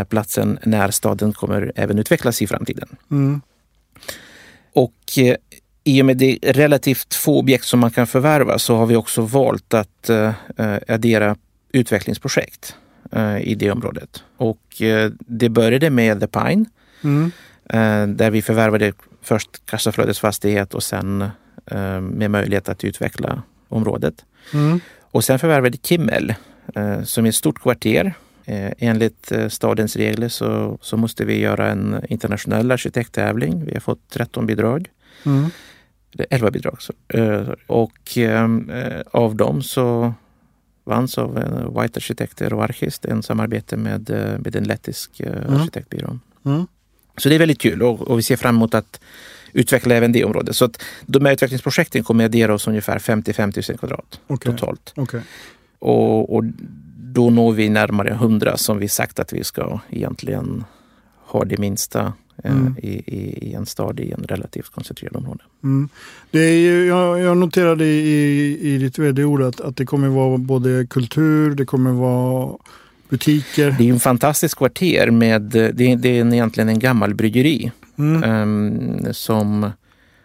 platsen 0.09 0.59
när 0.62 0.90
staden 0.90 1.33
kommer 1.33 1.73
även 1.76 1.99
utvecklas 1.99 2.43
i 2.43 2.47
framtiden. 2.47 2.88
Mm. 3.11 3.40
Och 4.73 5.19
i 5.88 6.02
och 6.02 6.07
med 6.07 6.16
det 6.16 6.38
relativt 6.42 7.14
få 7.14 7.38
objekt 7.38 7.64
som 7.64 7.80
man 7.80 7.90
kan 7.90 8.07
förvärva 8.07 8.59
så 8.59 8.76
har 8.76 8.87
vi 8.87 8.97
också 8.97 9.23
valt 9.23 9.75
att 9.75 10.11
addera 10.88 11.37
utvecklingsprojekt 11.73 12.76
i 13.40 13.54
det 13.54 13.71
området. 13.71 14.25
Och 14.37 14.83
det 15.18 15.49
började 15.49 15.90
med 15.90 16.21
The 16.21 16.26
Pine 16.26 16.64
mm. 17.04 17.33
där 18.16 18.30
vi 18.30 18.42
förvärvade 18.42 18.92
först 19.23 19.50
Kassaflödets 19.66 20.21
fastighet 20.21 20.75
och 20.75 20.83
sen 20.83 21.25
med 22.00 22.30
möjlighet 22.30 22.68
att 22.68 22.85
utveckla 22.85 23.42
området. 23.68 24.25
Mm. 24.54 24.80
Och 25.00 25.25
sen 25.25 25.38
förvärvade 25.38 25.78
Kimmel 25.83 26.35
som 27.04 27.25
är 27.25 27.28
ett 27.28 27.35
stort 27.35 27.61
kvarter. 27.61 28.14
Enligt 28.78 29.33
stadens 29.49 29.97
regler 29.97 30.28
så, 30.28 30.78
så 30.80 30.97
måste 30.97 31.25
vi 31.25 31.40
göra 31.40 31.68
en 31.68 32.00
internationell 32.09 32.71
arkitekttävling. 32.71 33.64
Vi 33.64 33.73
har 33.73 33.80
fått 33.80 34.11
13 34.11 34.47
bidrag. 34.47 34.88
Mm. 35.26 35.50
11 36.31 36.50
bidrag. 36.50 36.83
Så. 36.83 36.93
Och 37.67 38.19
av 39.11 39.37
dem 39.37 39.62
så 39.62 40.15
vanns 40.85 41.19
av 41.19 41.35
White 41.81 41.99
Arkitekter 41.99 42.53
och 42.53 42.65
Archist, 42.65 43.05
en 43.05 43.23
samarbete 43.23 43.77
med, 43.77 44.11
med 44.41 44.57
en 44.57 44.65
lettisk 44.65 45.21
mm. 45.21 45.55
arkitektbyrå. 45.55 46.19
Mm. 46.45 46.67
Så 47.17 47.29
det 47.29 47.35
är 47.35 47.38
väldigt 47.38 47.61
kul 47.61 47.83
och, 47.83 48.00
och, 48.00 48.19
vi 48.19 48.23
ser 48.23 48.37
fram 48.37 48.57
emot 48.57 48.75
att 48.75 49.00
utveckla 49.53 49.95
även 49.95 50.12
det 50.12 50.25
området. 50.25 50.57
Så 50.57 50.65
att 50.65 50.83
de 51.07 51.25
här 51.25 51.33
utvecklingsprojekten 51.33 52.05
kommer 52.05 52.25
att 52.25 52.29
addera 52.29 52.55
oss 52.55 52.69
ungefär 52.69 52.99
55 52.99 53.53
000 53.69 53.79
kvadrat 53.79 54.21
okay. 54.27 54.53
totalt. 54.53 54.93
Okay. 54.97 55.21
Och, 55.79 56.35
och, 56.35 56.45
då 57.11 57.31
når 57.31 57.53
vi 57.53 57.69
närmare 57.69 58.11
100 58.11 58.57
som 58.57 58.79
vi 58.79 58.88
sagt 58.88 59.19
att 59.19 59.33
vi 59.33 59.45
ska 59.45 59.81
egentligen 59.91 60.65
ha 61.25 61.45
det 61.45 61.59
minsta 61.59 62.12
mm. 62.45 62.76
i, 62.83 62.88
i, 62.88 63.49
i, 63.49 63.54
en 63.54 63.66
stad 63.66 64.00
i 64.00 64.12
en 64.12 64.25
relativt 64.28 64.68
koncentrerad 64.68 65.16
område. 65.16 65.45
Mm. 65.62 65.88
Det 66.30 66.38
är 66.38 66.59
ju, 66.59 66.87
jag, 66.87 67.21
jag 67.21 67.37
noterade 67.37 67.85
i, 67.85 68.59
i 68.75 68.78
ditt 68.78 68.99
vd-ord 68.99 69.42
att, 69.42 69.61
att 69.61 69.76
det 69.76 69.87
kommer 69.87 70.09
vara 70.09 70.38
både 70.38 70.87
kultur, 70.90 71.54
det 71.54 71.64
kommer 71.64 71.92
vara 71.92 72.57
butiker. 73.09 73.75
Det 73.78 73.88
är 73.88 73.92
en 73.92 74.00
fantastisk 74.00 74.59
kvarter 74.59 75.11
med, 75.11 75.42
det, 75.42 75.73
det 75.73 76.09
är 76.18 76.35
egentligen 76.35 76.68
en 76.68 76.78
gammal 76.78 77.14
bryggeri 77.14 77.73
mm. 77.99 78.25
um, 78.25 79.14
som 79.14 79.71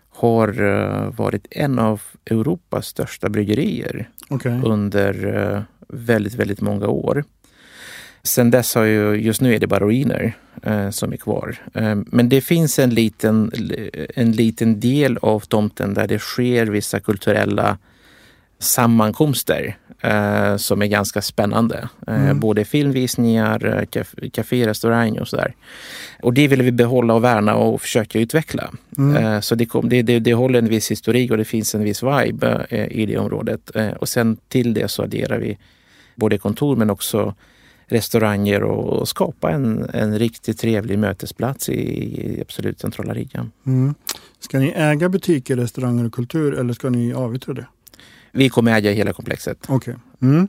har 0.10 0.62
uh, 0.62 1.16
varit 1.16 1.48
en 1.50 1.80
av 1.80 2.02
Europas 2.26 2.88
största 2.88 3.30
bryggerier 3.30 4.10
okay. 4.30 4.62
under 4.64 5.66
väldigt, 5.88 6.36
väldigt 6.36 6.62
många 6.62 6.88
år. 6.88 7.24
Sen 8.28 8.52
dess 8.52 8.76
har 8.76 8.84
ju, 8.84 9.16
just 9.16 9.42
nu 9.42 9.56
är 9.56 9.60
det 9.60 9.68
bara 9.68 9.80
ruiner 9.80 10.34
eh, 10.64 10.90
som 10.90 11.14
är 11.14 11.18
kvar. 11.18 11.56
Eh, 11.74 11.96
men 12.06 12.30
det 12.30 12.42
finns 12.42 12.80
en 12.80 12.90
liten, 12.90 13.52
en 14.16 14.32
liten 14.32 14.80
del 14.80 15.18
av 15.18 15.40
tomten 15.40 15.94
där 15.94 16.08
det 16.08 16.20
sker 16.20 16.66
vissa 16.66 17.00
kulturella 17.00 17.78
sammankomster 18.60 19.78
eh, 20.02 20.58
som 20.58 20.82
är 20.82 20.86
ganska 20.86 21.22
spännande. 21.22 21.90
Eh, 22.08 22.24
mm. 22.24 22.40
Både 22.40 22.66
filmvisningar, 22.66 23.86
kafé, 24.32 24.68
restaurang 24.68 25.20
och 25.20 25.28
sådär. 25.28 25.56
Och 26.22 26.34
det 26.34 26.48
vill 26.48 26.62
vi 26.62 26.72
behålla 26.72 27.14
och 27.14 27.24
värna 27.24 27.56
och 27.56 27.82
försöka 27.82 28.20
utveckla. 28.20 28.72
Mm. 28.98 29.26
Eh, 29.26 29.40
så 29.40 29.56
det, 29.56 29.66
kom, 29.66 29.90
det, 29.90 30.02
det, 30.02 30.20
det, 30.20 30.34
håller 30.34 30.60
en 30.60 30.70
viss 30.70 30.92
historik 30.92 31.32
och 31.32 31.38
det 31.38 31.46
finns 31.46 31.76
en 31.76 31.84
viss 31.84 32.04
vibe 32.04 32.66
eh, 32.70 32.88
i 32.88 33.06
det 33.06 33.18
området. 33.18 33.70
och 34.00 34.10
sen 34.10 34.38
till 34.48 34.74
det 34.74 34.88
så 34.88 35.04
adderar 35.04 35.38
vi 35.38 35.58
både 36.16 36.38
kontor 36.38 36.76
men 36.76 36.90
också 36.90 37.36
restauranger 37.86 38.64
och 38.64 39.08
skapa 39.08 39.52
en, 39.52 39.90
en 39.94 40.20
riktigt 40.20 40.60
trevlig 40.60 41.00
mötesplats 41.00 41.70
i, 41.70 41.74
i 41.74 42.42
absolut 42.42 42.80
centrala 42.80 43.14
Riga. 43.14 43.50
Mm. 43.66 43.96
Ska 44.40 44.60
ni 44.60 44.74
äga 44.76 45.10
butiker, 45.10 45.58
restauranger 45.58 46.06
och 46.06 46.14
kultur 46.14 46.54
eller 46.54 46.74
ska 46.74 46.90
ni 46.90 47.14
avyttra 47.14 47.54
det? 47.54 47.68
Vi 48.32 48.50
kommer 48.50 48.78
äga 48.78 48.92
hela 48.92 49.14
komplexet. 49.14 49.58
Okej. 49.68 49.76
Okay. 49.76 50.30
Mm. 50.30 50.48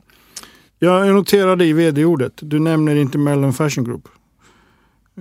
Jag 0.78 1.08
noterade 1.08 1.64
i 1.64 1.72
vd-ordet, 1.72 2.32
du 2.36 2.60
nämner 2.60 2.96
inte 2.96 3.18
Mellon 3.18 3.52
Fashion 3.52 3.84
Group. 3.84 4.08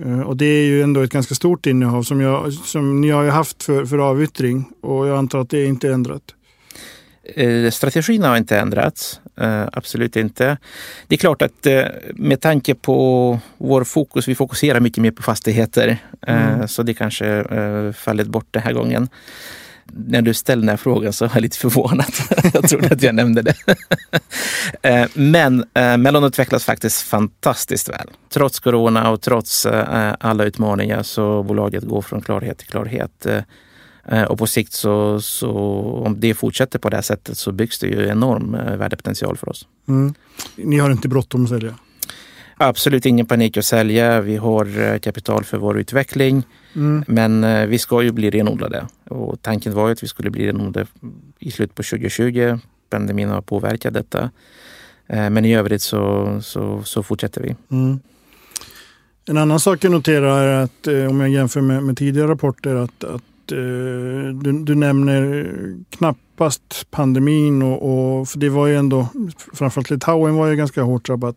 Uh, 0.06 0.20
och 0.20 0.36
det 0.36 0.44
är 0.44 0.64
ju 0.64 0.82
ändå 0.82 1.00
ett 1.00 1.10
ganska 1.10 1.34
stort 1.34 1.66
innehav 1.66 2.02
som, 2.02 2.20
jag, 2.20 2.52
som 2.52 3.00
ni 3.00 3.10
har 3.10 3.26
haft 3.28 3.62
för, 3.62 3.84
för 3.84 3.98
avyttring 3.98 4.64
och 4.80 5.06
jag 5.06 5.18
antar 5.18 5.38
att 5.38 5.50
det 5.50 5.58
är 5.58 5.66
inte 5.66 5.92
ändrat. 5.92 6.22
Eh, 7.34 7.70
strategin 7.70 8.22
har 8.22 8.36
inte 8.36 8.58
ändrats, 8.58 9.20
eh, 9.23 9.23
absolut 9.72 10.16
inte. 10.16 10.58
Det 11.08 11.14
är 11.14 11.18
klart 11.18 11.42
att 11.42 11.66
eh, 11.66 11.82
med 12.14 12.40
tanke 12.40 12.74
på 12.74 13.38
vår 13.58 13.84
fokus, 13.84 14.28
vi 14.28 14.34
fokuserar 14.34 14.80
mycket 14.80 15.02
mer 15.02 15.10
på 15.10 15.22
fastigheter, 15.22 15.98
mm. 16.26 16.68
så 16.68 16.82
det 16.82 16.94
kanske 16.94 17.44
fallit 17.96 18.26
bort 18.26 18.48
den 18.50 18.62
här 18.62 18.72
gången. 18.72 19.08
När 19.86 20.22
du 20.22 20.34
ställde 20.34 20.62
den 20.62 20.68
här 20.68 20.76
frågan 20.76 21.12
så 21.12 21.26
var 21.26 21.34
jag 21.34 21.42
lite 21.42 21.58
förvånad. 21.58 22.12
jag 22.54 22.68
trodde 22.68 22.88
att 22.94 23.02
jag 23.02 23.14
nämnde 23.14 23.42
det. 23.42 23.54
Men 25.14 25.64
Mellon 25.74 26.24
utvecklas 26.24 26.64
faktiskt 26.64 27.02
fantastiskt 27.02 27.88
väl. 27.88 28.10
Trots 28.32 28.60
corona 28.60 29.10
och 29.10 29.20
trots 29.20 29.66
alla 29.66 30.44
utmaningar 30.44 31.02
så 31.02 31.42
bolaget 31.42 31.84
går 31.84 32.02
från 32.02 32.22
klarhet 32.22 32.58
till 32.58 32.68
klarhet. 32.68 33.26
Eh, 34.08 34.22
och 34.22 34.38
på 34.38 34.46
sikt 34.46 34.72
så, 34.72 35.20
så 35.20 35.50
om 36.06 36.20
det 36.20 36.34
fortsätter 36.34 36.78
på 36.78 36.90
det 36.90 36.96
här 36.96 37.02
sättet 37.02 37.38
så 37.38 37.52
byggs 37.52 37.78
det 37.78 37.86
ju 37.86 38.08
enorm 38.08 38.54
eh, 38.54 38.76
värdepotential 38.76 39.36
för 39.36 39.48
oss. 39.48 39.68
Mm. 39.88 40.14
Ni 40.56 40.78
har 40.78 40.90
inte 40.90 41.08
bråttom 41.08 41.44
att 41.44 41.48
sälja? 41.48 41.74
Absolut 42.56 43.06
ingen 43.06 43.26
panik 43.26 43.56
att 43.56 43.64
sälja. 43.64 44.20
Vi 44.20 44.36
har 44.36 44.80
eh, 44.80 44.98
kapital 44.98 45.44
för 45.44 45.58
vår 45.58 45.78
utveckling. 45.78 46.42
Mm. 46.74 47.04
Men 47.06 47.68
vi 47.68 47.78
ska 47.78 48.02
ju 48.02 48.12
bli 48.12 48.30
renodlade. 48.30 48.86
Och 49.08 49.42
tanken 49.42 49.74
var 49.74 49.86
ju 49.86 49.92
att 49.92 50.02
vi 50.02 50.08
skulle 50.08 50.30
bli 50.30 50.46
renodlade 50.46 50.86
i 51.38 51.50
slutet 51.50 51.76
på 51.76 51.82
2020. 51.82 52.58
Pandemin 52.90 53.28
har 53.28 53.40
påverkat 53.40 53.94
detta. 53.94 54.30
Men 55.06 55.44
i 55.44 55.54
övrigt 55.54 55.82
så, 55.82 56.38
så, 56.42 56.82
så 56.82 57.02
fortsätter 57.02 57.40
vi. 57.40 57.56
Mm. 57.70 58.00
En 59.28 59.36
annan 59.36 59.60
sak 59.60 59.84
jag 59.84 59.92
noterar 59.92 60.44
är 60.44 60.62
att 60.62 60.86
om 61.10 61.20
jag 61.20 61.30
jämför 61.30 61.60
med, 61.60 61.82
med 61.82 61.96
tidigare 61.96 62.28
rapporter 62.28 62.74
att, 62.74 63.04
att 63.04 63.22
du, 63.46 64.62
du, 64.64 64.74
nämner 64.74 65.46
knappast 65.90 66.86
pandemin 66.90 67.62
och, 67.62 67.82
och, 67.82 68.28
för 68.28 68.38
det 68.38 68.48
var 68.48 68.66
ju 68.66 68.76
ändå, 68.76 69.06
framförallt 69.54 69.90
Litauen 69.90 70.34
var 70.34 70.46
ju 70.46 70.56
ganga 70.56 70.82
hårt 70.82 71.06
drabbat 71.06 71.36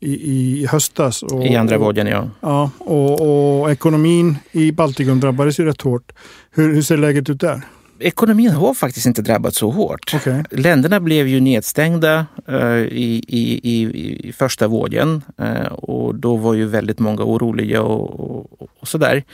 i, 0.00 0.12
i 0.12 0.66
höstas. 0.66 1.22
Och, 1.22 1.46
I 1.46 1.56
andra 1.56 1.78
vågen 1.78 2.06
ja. 2.06 2.28
Ja, 2.40 2.70
och, 2.78 3.60
och, 3.60 3.70
ekonomin 3.70 4.36
i 4.52 4.72
Baltikum 4.72 5.20
drabbades 5.20 5.60
ju 5.60 5.64
rätt 5.64 5.80
hårt. 5.80 6.12
Hur, 6.50 6.74
hur 6.74 6.82
ser 6.82 6.96
läget 6.96 7.30
ut 7.30 7.40
där? 7.40 7.62
Ekonomin 7.98 8.50
har 8.50 8.74
faktiskt 8.74 9.06
inte 9.06 9.22
drabbats 9.22 9.58
så 9.58 9.70
hårt. 9.70 10.14
Okay. 10.14 10.42
Länderna 10.50 11.00
blev 11.00 11.28
ju 11.28 11.40
nedstängda 11.40 12.26
uh, 12.48 12.82
i, 12.82 13.24
i, 13.28 13.82
i, 14.28 14.32
första 14.32 14.68
vågen 14.68 15.22
uh, 15.40 15.66
och 15.66 16.14
då 16.14 16.36
var 16.36 16.54
ju 16.54 16.66
väldigt 16.66 16.98
många 16.98 17.22
oroliga 17.22 17.82
och, 17.82 18.20
och, 18.20 18.68
och 18.80 18.88
sådär. 18.88 19.24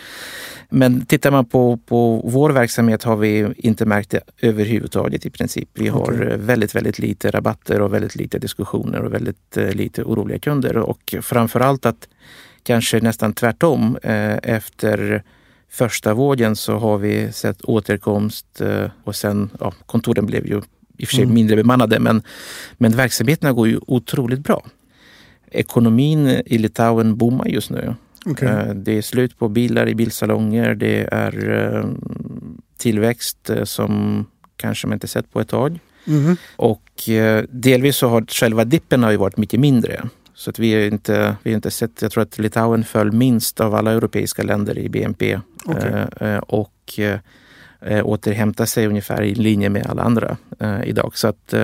Men 0.68 1.06
tittar 1.06 1.30
man 1.30 1.44
på, 1.44 1.76
på 1.76 2.22
vår 2.24 2.50
verksamhet 2.50 3.02
har 3.02 3.16
vi 3.16 3.52
inte 3.56 3.86
märkt 3.86 4.10
det 4.10 4.20
överhuvudtaget 4.40 5.26
i 5.26 5.30
princip. 5.30 5.68
Vi 5.74 5.88
har 5.88 6.02
okay. 6.02 6.36
väldigt, 6.36 6.74
väldigt 6.74 6.98
lite 6.98 7.30
rabatter 7.30 7.80
och 7.80 7.94
väldigt 7.94 8.16
lite 8.16 8.38
diskussioner 8.38 9.00
och 9.00 9.14
väldigt 9.14 9.56
uh, 9.58 9.70
lite 9.70 10.02
oroliga 10.02 10.38
kunder 10.38 10.76
och 10.76 11.14
framförallt 11.22 11.86
att 11.86 12.08
kanske 12.62 13.00
nästan 13.00 13.32
tvärtom 13.32 13.98
efter 14.42 15.22
första 15.70 16.14
vågen 16.14 16.56
så 16.56 16.78
har 16.78 16.98
vi 16.98 17.32
sett 17.32 17.64
återkomst 17.64 18.60
eh, 18.60 18.86
och 19.04 19.16
sen, 19.16 19.50
ja, 19.60 19.72
kontoren 19.86 20.26
blev 20.26 20.46
ju 20.46 20.60
i 20.98 21.04
och 21.04 21.08
för 21.08 21.14
sig 21.14 21.24
mm. 21.24 21.34
mindre 21.34 21.56
bemannade 21.56 21.98
men, 21.98 22.22
men 22.78 22.96
verksamheterna 22.96 23.52
går 23.52 23.68
ju 23.68 23.80
otroligt 23.86 24.40
bra. 24.40 24.62
Ekonomin 25.50 26.26
i 26.46 26.58
Litauen 26.58 27.16
boomar 27.16 27.46
just 27.46 27.70
nu. 27.70 27.94
Okay. 28.26 28.48
Eh, 28.48 28.74
det 28.74 28.98
är 28.98 29.02
slut 29.02 29.38
på 29.38 29.48
bilar 29.48 29.88
i 29.88 29.94
bilsalonger. 29.94 30.74
Det 30.74 31.08
är 31.12 31.50
eh, 31.50 31.84
tillväxt 32.76 33.50
som 33.64 34.26
kanske 34.56 34.86
man 34.86 34.96
inte 34.96 35.08
sett 35.08 35.32
på 35.32 35.40
ett 35.40 35.48
tag. 35.48 35.78
Mhm. 36.04 36.36
Och 36.56 37.08
delvis 37.48 37.96
så 37.96 38.08
har 38.08 38.24
själva 38.28 38.64
dippen 38.64 39.02
har 39.02 39.10
ju 39.10 39.16
varit 39.16 39.36
mycket 39.36 39.60
mindre. 39.60 40.08
Så 40.40 40.50
att 40.50 40.58
vi 40.58 40.74
har 40.74 40.80
inte, 40.80 41.36
vi 41.42 41.52
inte 41.52 41.70
sett, 41.70 42.02
jag 42.02 42.10
tror 42.12 42.22
att 42.22 42.38
Litauen 42.38 42.84
föll 42.84 43.12
minst 43.12 43.60
av 43.60 43.74
alla 43.74 43.92
europeiska 43.92 44.42
länder 44.42 44.78
i 44.78 44.88
BNP. 44.88 45.40
Okej. 45.64 46.06
Eh, 46.20 46.28
eh, 46.34 46.38
och 46.38 46.98
eh, 47.80 48.06
återhämtar 48.06 48.64
sig 48.66 48.86
ungefär 48.86 49.22
i 49.22 49.34
linje 49.34 49.68
med 49.68 49.86
alla 49.86 50.02
andra 50.02 50.36
eh, 50.58 50.82
idag. 50.84 51.12
Så 51.14 51.28
att 51.28 51.54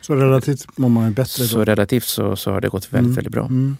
Så 0.00 0.14
relativt 0.14 0.78
mår 0.78 0.88
man 0.88 1.12
bättre. 1.12 1.44
så 1.44 1.56
då. 1.58 1.64
relativt 1.64 2.04
så, 2.04 2.36
så 2.36 2.50
har 2.52 2.60
det 2.60 2.68
gått 2.68 2.92
väldigt, 2.92 3.04
Mm. 3.06 3.14
väldigt 3.14 3.32
bra. 3.32 3.44
Mm. 3.44 3.76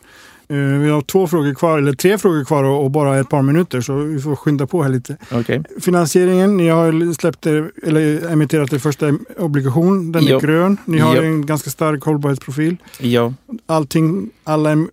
Eh, 0.52 0.78
Vi 0.80 0.88
har 0.90 1.00
två 1.00 1.26
frågor 1.26 1.54
kvar, 1.54 1.78
eller 1.78 1.92
tre 1.92 2.18
frågor 2.18 2.44
kvar 2.44 2.64
och 2.64 2.90
bara 2.90 3.18
ett 3.18 3.28
par 3.28 3.42
minuter 3.42 3.80
så 3.80 3.94
vi 3.94 4.20
får 4.20 4.36
skynda 4.36 4.66
på 4.66 4.82
här 4.82 4.90
lite. 4.90 5.16
Okej. 5.32 5.62
Finansieringen, 5.80 6.56
ni 6.56 6.68
har 6.68 7.12
släppt 7.14 7.46
er, 7.46 7.70
eller 7.82 8.32
emitterat 8.32 8.72
er 8.72 8.78
första 8.78 9.12
obligation. 9.38 10.12
Den 10.12 10.24
är 10.24 10.30
Ja. 10.30 10.38
grön. 10.38 10.76
Ni 10.84 10.98
har 10.98 11.16
Ja. 11.16 11.22
en 11.22 11.46
ganska 11.46 11.70
stark 11.70 12.02
hållbarhetsprofil. 12.04 12.76
Ja, 13.00 13.34
Allting, 13.66 14.30
alla 14.44 14.86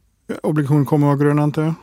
obligationer 0.43 0.85
kommer 0.85 1.11
att 1.11 1.19
vara 1.19 1.27
gröna 1.27 1.43
antar 1.43 1.61
jag? 1.63 1.73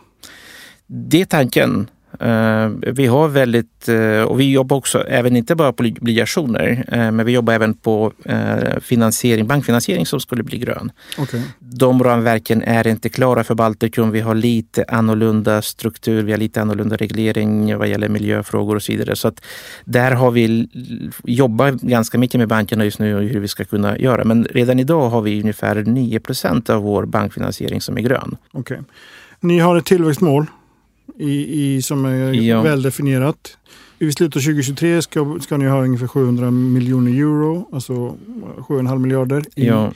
det 0.86 1.20
är 1.20 1.24
tanken. 1.24 1.86
Eh, 2.20 2.92
vi 2.92 3.06
har 3.06 3.28
väldigt, 3.28 3.88
eh, 3.88 4.22
och 4.22 4.40
vi 4.40 4.52
jobbar 4.52 4.76
också, 4.76 5.04
även 5.08 5.36
inte 5.36 5.54
bara 5.54 5.72
på 5.72 5.84
obligationer, 6.00 6.84
eh, 6.92 7.10
men 7.10 7.26
vi 7.26 7.32
jobbar 7.32 7.52
även 7.52 7.74
på 7.74 8.12
finansiering, 8.80 9.46
bankfinansiering 9.46 10.06
som 10.06 10.20
skulle 10.20 10.42
bli 10.42 10.58
grön. 10.58 10.92
Okej. 11.18 11.42
De 11.58 12.04
ramverken 12.04 12.62
är 12.62 12.86
inte 12.86 13.08
klara 13.08 13.44
för 13.44 13.54
Baltikum. 13.54 14.10
Vi 14.10 14.20
har 14.20 14.34
lite 14.34 14.84
annorlunda 14.88 15.62
struktur, 15.62 16.22
vi 16.22 16.32
har 16.32 16.38
lite 16.38 16.60
annorlunda 16.60 16.96
reglering 16.96 17.78
vad 17.78 17.88
gäller 17.88 18.08
miljöfrågor 18.08 18.76
och 18.76 18.82
så 18.82 18.92
vidare. 18.92 19.16
Så 19.16 19.28
att 19.28 19.44
där 19.84 20.12
har 20.12 20.30
vi 20.30 20.68
jobbat 21.24 21.74
ganska 21.74 22.18
mycket 22.18 22.38
med 22.38 22.48
bankerna 22.48 22.84
just 22.84 22.98
nu 22.98 23.16
och 23.16 23.22
hur 23.22 23.40
vi 23.40 23.48
ska 23.48 23.64
kunna 23.64 23.98
göra. 23.98 24.24
Men 24.24 24.44
redan 24.44 24.78
idag 24.78 25.08
har 25.08 25.20
vi 25.20 25.40
ungefär 25.40 25.82
9 25.82 26.20
procent 26.20 26.70
av 26.70 26.82
vår 26.82 27.06
bankfinansiering 27.06 27.80
som 27.80 27.96
är 27.98 28.02
grön. 28.02 28.36
okej. 28.52 28.80
Ni 29.40 29.58
har 29.58 29.76
ett 29.76 29.84
tillväxtmål 29.84 30.46
i, 31.18 31.74
i, 31.76 31.82
som 31.82 32.04
är 32.04 32.32
Ja. 32.32 32.62
väl 32.62 32.82
definierat. 32.82 33.56
I 33.98 34.12
slutet 34.12 34.36
av 34.36 34.40
2023 34.40 35.02
ska, 35.02 35.38
ska 35.40 35.56
ni 35.56 35.66
ha 35.66 35.82
ungefär 35.82 36.06
700 36.06 36.50
miljoner 36.50 37.10
euro, 37.12 37.68
alltså 37.72 37.92
7,5 37.94 38.98
miljarder 38.98 39.44
i, 39.54 39.66
Ja, 39.66 39.92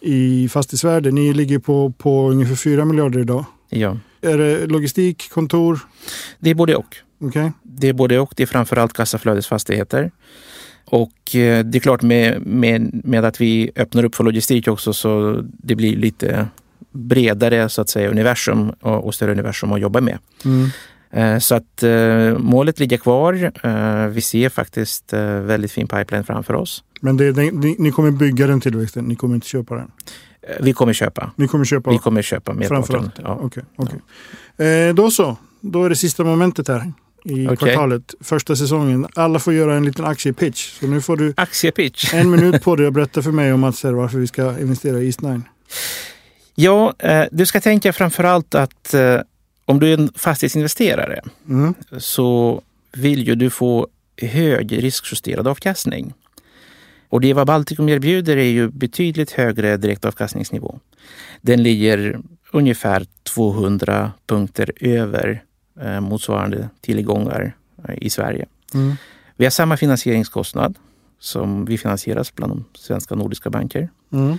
i 0.00 0.48
fastighetsvärde. 0.48 1.10
Ni 1.10 1.32
ligger 1.34 1.58
på, 1.58 1.92
på 1.98 2.30
ungefär 2.30 2.54
4 2.54 2.84
miljarder 2.84 3.20
idag. 3.20 3.44
ja. 3.68 3.96
Är 4.20 4.38
det 4.38 4.66
logistik, 4.66 5.30
kontor? 5.30 5.78
Det 6.38 6.50
är 6.50 6.54
både 6.54 6.76
och. 6.76 6.96
Okej. 7.20 7.52
Det 7.62 7.88
är 7.88 7.92
både 7.92 8.18
och. 8.20 8.32
Det 8.36 8.42
är 8.42 8.46
framförallt 8.46 8.92
kassaflödesfastigheter. 8.92 10.10
Och 10.84 11.36
eh, 11.36 11.64
det 11.64 11.78
är 11.78 11.80
klart 11.80 12.02
med, 12.02 12.46
med, 12.46 13.00
med 13.04 13.24
att 13.24 13.40
vi 13.40 13.70
öppnar 13.76 14.04
upp 14.04 14.14
för 14.14 14.24
logistik 14.24 14.68
också 14.68 14.92
så 14.92 15.40
det 15.42 15.74
blir 15.74 15.96
lite 15.96 16.46
bredare 16.98 17.68
så 17.68 17.80
att 17.80 17.88
säga 17.88 18.10
universum 18.10 18.70
och, 18.80 19.04
och 19.06 19.14
större 19.14 19.32
universum 19.32 19.72
att 19.72 19.80
jobba 19.80 20.00
med. 20.00 20.18
Mm. 20.44 20.68
Eh, 21.10 21.38
Så 21.38 21.54
att 21.54 21.82
eh, 21.82 22.38
målet 22.38 22.78
ligger 22.78 22.96
kvar. 22.96 23.52
Eh, 23.62 24.06
Vi 24.06 24.20
ser 24.20 24.48
faktiskt 24.48 25.12
väldigt 25.42 25.72
fin 25.72 25.86
pipeline 25.88 26.24
framför 26.24 26.54
oss. 26.54 26.84
Men 27.00 27.16
det, 27.16 27.32
ni, 27.36 27.76
ni 27.78 27.90
kommer 27.92 28.10
bygga 28.10 28.46
den 28.46 28.60
tillväxten, 28.60 29.04
ni 29.04 29.14
kommer 29.16 29.34
inte 29.34 29.46
köpa 29.48 29.74
den? 29.74 29.90
Vi 30.60 30.72
kommer 30.72 30.92
köpa. 30.92 31.30
Ni 31.36 31.48
kommer 31.48 31.64
köpa 31.64 31.90
Vi 31.90 31.98
kommer 31.98 32.22
köpa 32.22 32.52
merparten. 32.54 33.10
Ja. 33.22 33.38
Okej, 33.42 33.64
okej. 33.76 34.66
Eh, 34.88 34.94
då 34.94 35.10
så, 35.10 35.36
då 35.60 35.84
är 35.84 35.88
det 35.88 35.96
sista 35.96 36.24
momentet 36.24 36.68
här 36.68 36.92
i 37.24 37.46
Okej. 37.46 37.56
kvartalet, 37.56 38.14
första 38.20 38.56
säsongen. 38.56 39.06
Alla 39.14 39.38
får 39.38 39.54
göra 39.54 39.74
en 39.76 39.84
liten 39.84 40.04
aktiepitch. 40.04 40.78
Så 40.80 40.86
nu 40.86 41.00
får 41.00 41.16
du 41.16 41.32
Aktiepitch. 41.36 42.14
en 42.14 42.30
minut 42.30 42.62
på 42.64 42.76
dig 42.76 42.86
att 42.86 42.92
berätta 42.92 43.22
för 43.22 43.32
mig 43.32 43.52
och 43.52 43.58
Mats 43.58 43.84
varför 43.84 44.18
vi 44.18 44.26
ska 44.26 44.58
investera 44.58 45.00
i 45.00 45.06
East 45.06 45.20
Nine. 45.22 45.42
Ja, 46.60 46.94
eh, 46.98 47.24
du 47.30 47.46
ska 47.46 47.60
tänka 47.60 47.92
framförallt 47.92 48.54
att 48.54 48.94
eh, 48.94 49.20
om 49.64 49.80
du 49.80 49.92
är 49.92 49.98
en 49.98 50.10
fastighetsinvesterare 50.14 51.20
Mm. 51.48 51.74
så 51.98 52.62
vill 52.92 53.26
ju 53.28 53.34
du 53.34 53.50
få 53.50 53.88
hög 54.22 54.82
riskjusterad 54.82 55.48
avkastning. 55.48 56.14
Och 57.08 57.20
det 57.20 57.32
vad 57.32 57.46
Baltikum 57.46 57.88
erbjuder 57.88 58.36
är 58.36 58.50
ju 58.50 58.68
betydligt 58.68 59.30
högre 59.30 59.76
direktavkastningsnivå. 59.76 60.78
Den 61.40 61.62
ligger 61.62 62.20
ungefär 62.52 63.06
200 63.22 64.12
punkter 64.26 64.72
över 64.80 65.42
eh, 65.80 66.00
motsvarande 66.00 66.68
tillgångar 66.80 67.56
i 68.00 68.10
Sverige. 68.10 68.46
Mm. 68.74 68.96
Vi 69.36 69.44
har 69.44 69.50
samma 69.50 69.76
finansieringskostnad 69.76 70.78
som 71.20 71.64
vi 71.64 71.78
finansieras 71.78 72.34
bland 72.34 72.52
de 72.52 72.64
svenska 72.74 73.14
nordiska 73.14 73.50
banker. 73.50 73.88
Mm. 74.12 74.38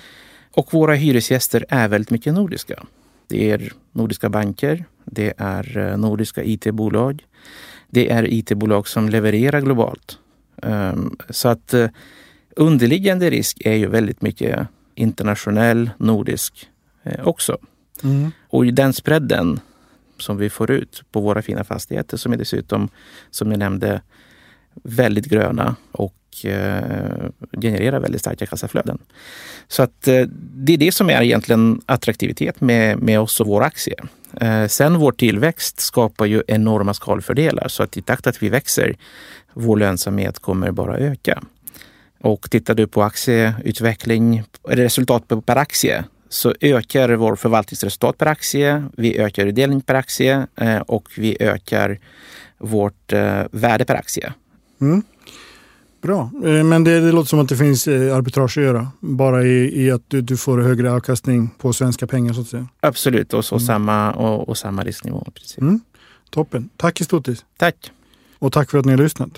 Och 0.52 0.74
våra 0.74 0.94
hyresgäster 0.94 1.66
är 1.70 1.88
väldigt 1.88 2.12
mycket 2.12 2.34
nordiska. 2.34 2.84
Det 3.28 3.52
är 3.52 3.74
nordiska 3.92 4.30
banker, 4.30 4.86
det 5.06 5.34
är 5.38 5.78
eh, 5.78 5.98
nordiska 5.98 6.44
IT-bolag, 6.44 7.26
det 7.90 8.10
är 8.12 8.34
IT-bolag 8.34 8.88
som 8.88 9.10
levererar 9.10 9.62
globalt. 9.62 10.18
Ehm, 10.62 11.18
Så 11.30 11.50
att 11.50 11.74
eh, 11.74 11.90
underliggande 12.56 13.30
risk 13.30 13.62
är 13.66 13.76
ju 13.76 13.88
väldigt 13.88 14.22
mycket 14.22 14.68
internationell, 14.96 15.90
nordisk 15.98 16.70
eh, 17.04 17.28
också. 17.28 17.58
Mm. 18.04 18.32
Och 18.50 18.74
den 18.74 18.94
spreaden 18.94 19.60
som 20.18 20.38
vi 20.38 20.50
får 20.50 20.72
ut 20.72 21.04
på 21.12 21.22
våra 21.22 21.42
fina 21.42 21.64
fastigheter 21.64 22.18
som 22.18 22.34
är 22.34 22.38
dessutom, 22.38 22.90
som 23.32 23.52
jag 23.52 23.60
nämnde, 23.60 24.02
väldigt 24.84 25.26
gröna 25.26 25.76
och 25.92 26.16
eh, 26.46 27.30
genererar 27.62 28.00
väldigt 28.00 28.22
starka 28.22 28.46
kassaflöden. 28.46 28.98
Så 29.68 29.84
att 29.84 30.08
eh, 30.08 30.22
det 30.54 30.74
är 30.74 30.78
det 30.78 30.92
som 30.92 31.10
är 31.10 31.22
egentligen 31.22 31.82
attraktivitet 31.86 32.62
med, 32.62 33.00
med 33.00 33.20
oss 33.20 33.40
och 33.40 33.48
vår 33.48 33.64
aktie. 33.64 33.96
Eh, 34.42 34.68
sen 34.68 35.00
vår 35.00 35.12
tillväxt 35.12 35.80
skapar 35.80 36.26
ju 36.26 36.44
enorma 36.48 36.94
skalfördelar 36.94 37.68
så 37.68 37.84
att 37.84 37.98
i 37.98 38.02
takt 38.02 38.28
att 38.28 38.44
vi 38.44 38.50
växer, 38.50 38.96
vår 39.54 39.78
lönsamhet 39.78 40.40
kommer 40.40 40.72
bara 40.72 40.98
öka. 40.98 41.44
Och 42.22 42.50
tittar 42.52 42.74
du 42.74 42.88
på 42.88 43.04
aktieutveckling, 43.04 44.44
eller 44.70 44.84
resultat 44.84 45.46
per 45.46 45.56
aktie, 45.56 46.04
så 46.30 46.54
ökar 46.62 47.10
vår 47.10 47.36
förvaltningsresultat 47.36 48.18
per 48.18 48.26
aktie, 48.26 48.84
vi 48.98 49.18
ökar 49.18 49.46
utdelning 49.46 49.82
per 49.82 49.96
aktie 49.96 50.48
eh, 50.56 50.78
och 50.78 51.10
vi 51.18 51.38
ökar 51.40 52.00
vårt 52.58 53.14
eh, 53.14 53.42
värde 53.52 53.86
per 53.86 53.96
aktie. 53.96 54.34
Mm. 54.82 55.04
Bra, 56.02 56.32
Eh, 56.44 56.64
men 56.64 56.84
det, 56.84 57.00
det 57.00 57.12
låter 57.12 57.30
som 57.30 57.40
att 57.40 57.50
det 57.50 57.56
finns 57.56 57.88
eh, 57.88 58.16
arbitrage 58.16 58.58
att 58.58 58.64
göra. 58.64 58.88
Bara 59.00 59.44
i, 59.44 59.86
i 59.86 59.92
att 59.92 60.02
du, 60.08 60.22
du 60.22 60.38
får 60.38 60.58
högre 60.60 60.92
avkastning 60.92 61.50
på 61.58 61.74
svenska 61.74 62.08
pengar 62.08 62.34
så 62.34 62.42
att 62.42 62.48
säga. 62.48 62.68
Absolut, 62.80 63.34
och, 63.34 63.46
och, 63.52 63.62
samma, 63.62 64.12
och, 64.12 64.50
och 64.50 64.58
samma 64.58 64.84
risknivå. 64.84 65.28
Precis. 65.34 65.58
Mm. 65.58 65.80
Toppen. 66.30 66.70
Tack 66.78 66.98
Kestutis. 66.98 67.46
Tack! 67.58 67.92
Och 68.40 68.52
tack 68.52 68.72
för 68.72 68.78
att 68.78 68.86
ni 68.86 68.92
har 68.92 68.98
lyssnat. 68.98 69.32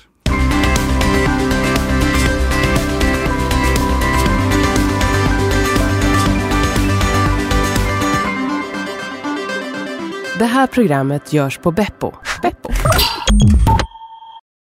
Det 10.40 10.46
här 10.46 10.68
programmet 10.68 11.34
görs 11.34 11.58
på 11.58 11.72
Beppo. 11.72 12.12
Beppo. 12.42 12.70